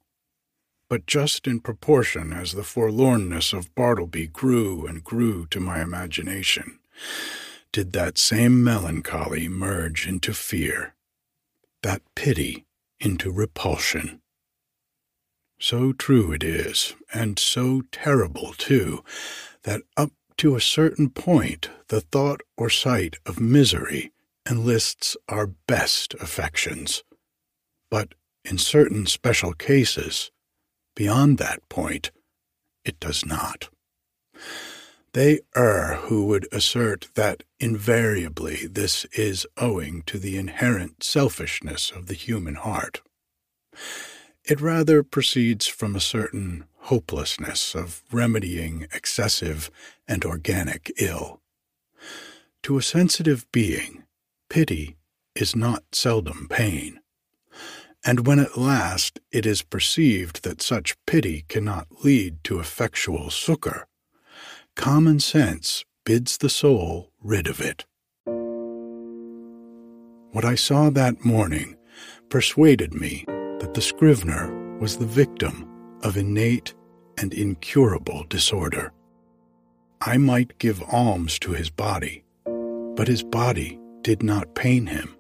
But 0.90 1.06
just 1.06 1.48
in 1.48 1.62
proportion 1.62 2.34
as 2.34 2.52
the 2.52 2.64
forlornness 2.64 3.54
of 3.54 3.74
Bartleby 3.76 4.28
grew 4.28 4.86
and 4.86 5.06
grew 5.06 5.46
to 5.48 5.62
my 5.62 5.82
imagination, 5.82 6.80
did 7.72 7.94
that 7.94 8.18
same 8.18 8.62
melancholy 8.62 9.48
merge 9.48 10.06
into 10.06 10.34
fear, 10.34 10.94
that 11.82 12.02
pity 12.14 12.66
into 13.00 13.32
repulsion. 13.32 14.22
So 15.60 15.94
true 15.94 16.34
it 16.34 16.44
is, 16.44 16.94
and 17.14 17.40
so 17.40 17.84
terrible 17.94 18.54
too, 18.58 19.04
that 19.64 19.82
up 19.96 20.12
to 20.38 20.56
a 20.56 20.62
certain 20.62 21.10
point 21.10 21.70
the 21.88 22.02
thought 22.02 22.42
or 22.58 22.70
sight 22.70 23.18
of 23.26 23.40
misery 23.40 24.12
enlists 24.50 25.18
our 25.28 25.48
best 25.48 26.14
affections. 26.16 27.04
But 27.90 28.14
in 28.46 28.58
certain 28.58 29.06
special 29.06 29.54
cases, 29.54 30.32
beyond 30.96 31.38
that 31.38 31.68
point, 31.70 32.12
it 32.86 33.00
does 33.00 33.26
not. 33.26 33.70
They 35.14 35.40
err 35.56 35.96
who 36.04 36.26
would 36.28 36.48
assert 36.52 37.08
that 37.16 37.44
invariably 37.60 38.68
this 38.68 39.06
is 39.14 39.48
owing 39.58 40.04
to 40.04 40.20
the 40.20 40.38
inherent 40.38 41.04
selfishness 41.04 41.92
of 41.92 42.06
the 42.06 42.14
human 42.14 42.56
heart. 42.56 43.02
It 44.48 44.62
rather 44.62 45.04
proceeds 45.04 45.68
from 45.68 45.94
a 45.94 46.00
certain 46.00 46.64
hopelessness 46.84 47.76
of 47.76 48.02
remedying 48.14 48.88
excessive 48.94 49.70
and 50.08 50.24
organic 50.24 50.90
ill. 51.02 51.42
To 52.64 52.78
a 52.78 52.82
sensitive 52.82 53.46
being, 53.52 54.06
pity 54.50 54.96
is 55.36 55.54
not 55.54 55.84
seldom 55.92 56.48
pain. 56.50 57.02
And 58.06 58.26
when 58.26 58.40
at 58.40 58.58
last 58.58 59.20
it 59.34 59.46
is 59.46 59.64
perceived 59.64 60.46
that 60.46 60.62
such 60.62 60.96
pity 61.06 61.44
cannot 61.50 62.06
lead 62.06 62.42
to 62.46 62.62
effectual 62.62 63.30
succor, 63.30 63.86
common 64.78 65.20
sense 65.20 65.84
bids 66.06 66.38
the 66.38 66.50
soul 66.50 67.12
rid 67.22 67.48
of 67.48 67.60
it. 67.60 67.84
What 70.32 70.46
I 70.46 70.56
saw 70.56 70.90
that 70.92 71.26
morning 71.26 71.76
persuaded 72.30 72.94
me 72.94 73.26
that 73.60 73.74
the 73.74 73.82
scrivener 73.82 74.78
was 74.80 74.98
the 74.98 75.06
victim 75.06 75.68
of 76.04 76.18
innate 76.18 76.74
and 77.18 77.34
incurable 77.34 78.26
disorder. 78.30 78.92
I 80.02 80.18
might 80.18 80.60
give 80.60 80.84
alms 80.92 81.40
to 81.40 81.54
his 81.54 81.70
body, 81.70 82.24
but 82.96 83.08
his 83.08 83.24
body 83.24 83.80
did 84.04 84.22
not 84.22 84.56
pain 84.56 84.86
him. 84.86 85.16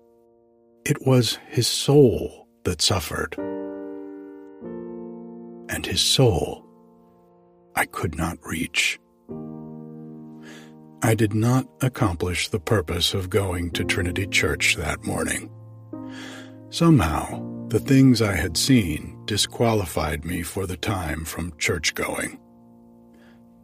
It 0.85 1.05
was 1.05 1.39
his 1.47 1.67
soul 1.67 2.47
that 2.63 2.81
suffered. 2.81 3.35
And 5.69 5.85
his 5.85 6.01
soul 6.01 6.67
I 7.75 7.85
could 7.85 8.15
not 8.15 8.37
reach. 8.43 8.99
I 11.03 11.13
did 11.13 11.35
not 11.35 11.67
accomplish 11.81 12.49
the 12.49 12.59
purpose 12.59 13.13
of 13.13 13.29
going 13.29 13.69
to 13.71 13.83
Trinity 13.83 14.25
Church 14.25 14.75
that 14.77 15.05
morning. 15.05 15.51
Somehow, 16.71 17.56
the 17.69 17.79
things 17.79 18.21
I 18.21 18.33
had 18.33 18.57
seen 18.57 19.21
disqualified 19.25 20.25
me 20.25 20.41
for 20.41 20.65
the 20.65 20.77
time 20.77 21.25
from 21.25 21.57
church 21.57 21.93
going. 21.95 22.39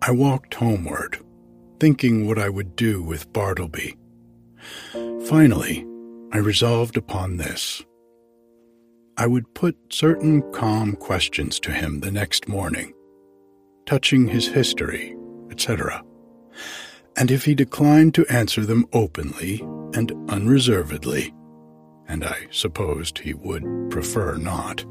I 0.01 0.11
walked 0.11 0.55
homeward, 0.55 1.19
thinking 1.79 2.27
what 2.27 2.37
I 2.37 2.49
would 2.49 2.75
do 2.75 3.01
with 3.01 3.31
Bartleby. 3.31 3.95
Finally, 5.27 5.85
I 6.31 6.37
resolved 6.37 6.97
upon 6.97 7.37
this. 7.37 7.83
I 9.17 9.27
would 9.27 9.53
put 9.53 9.77
certain 9.89 10.41
calm 10.51 10.95
questions 10.95 11.59
to 11.61 11.71
him 11.71 11.99
the 11.99 12.11
next 12.11 12.47
morning, 12.47 12.93
touching 13.85 14.27
his 14.27 14.47
history, 14.47 15.15
etc 15.51 16.03
and 17.17 17.29
if 17.31 17.45
he 17.45 17.55
declined 17.55 18.15
to 18.15 18.25
answer 18.27 18.65
them 18.65 18.85
openly 18.93 19.61
and 19.93 20.11
unreservedly, 20.29 21.33
and 22.07 22.23
I 22.23 22.47
supposed 22.51 23.17
he 23.17 23.33
would 23.33 23.63
prefer 23.89 24.35
not, 24.35 24.85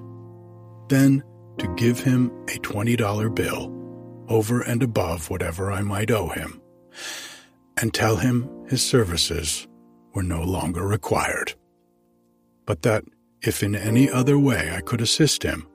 then 0.89 1.23
to 1.59 1.75
give 1.77 2.01
him 2.01 2.29
a 2.49 2.59
$20 2.59 3.35
bill 3.35 3.71
over 4.29 4.63
and 4.63 4.83
above 4.83 5.31
whatever 5.31 5.71
I 5.71 5.83
might 5.83 6.11
owe 6.11 6.29
him, 6.29 6.61
and 7.81 7.93
tell 7.93 8.17
him 8.17 8.49
his 8.69 8.83
services 8.83 9.67
were 10.15 10.23
no 10.23 10.43
longer 10.43 10.87
required, 10.87 11.55
but 12.67 12.83
that 12.83 13.05
if 13.43 13.63
in 13.63 13.75
any 13.75 14.09
other 14.11 14.39
way 14.39 14.73
I 14.75 14.81
could 14.81 15.01
assist 15.01 15.43
him, 15.43 15.67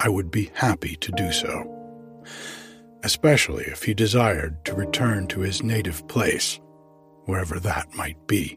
I 0.00 0.08
would 0.08 0.30
be 0.30 0.50
happy 0.54 0.96
to 0.96 1.12
do 1.12 1.32
so 1.32 1.74
especially 3.02 3.64
if 3.64 3.82
he 3.84 3.94
desired 3.94 4.64
to 4.64 4.74
return 4.74 5.26
to 5.28 5.40
his 5.40 5.62
native 5.62 6.06
place, 6.08 6.60
wherever 7.24 7.60
that 7.60 7.94
might 7.94 8.26
be. 8.26 8.56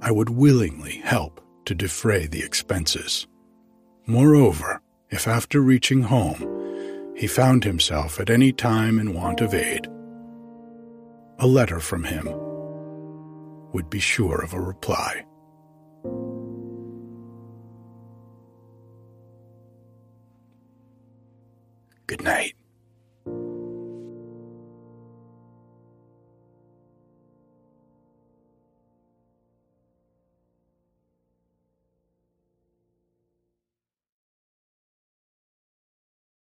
I 0.00 0.10
would 0.10 0.30
willingly 0.30 0.98
help 0.98 1.40
to 1.66 1.74
defray 1.74 2.26
the 2.26 2.42
expenses. 2.42 3.26
Moreover, 4.06 4.80
if 5.10 5.26
after 5.28 5.60
reaching 5.60 6.02
home 6.02 7.14
he 7.16 7.26
found 7.26 7.64
himself 7.64 8.20
at 8.20 8.30
any 8.30 8.52
time 8.52 8.98
in 8.98 9.14
want 9.14 9.40
of 9.40 9.54
aid, 9.54 9.86
a 11.38 11.46
letter 11.46 11.80
from 11.80 12.04
him 12.04 12.28
would 13.72 13.90
be 13.90 14.00
sure 14.00 14.42
of 14.42 14.54
a 14.54 14.60
reply. 14.60 15.24
Good 22.06 22.22
night. 22.22 22.57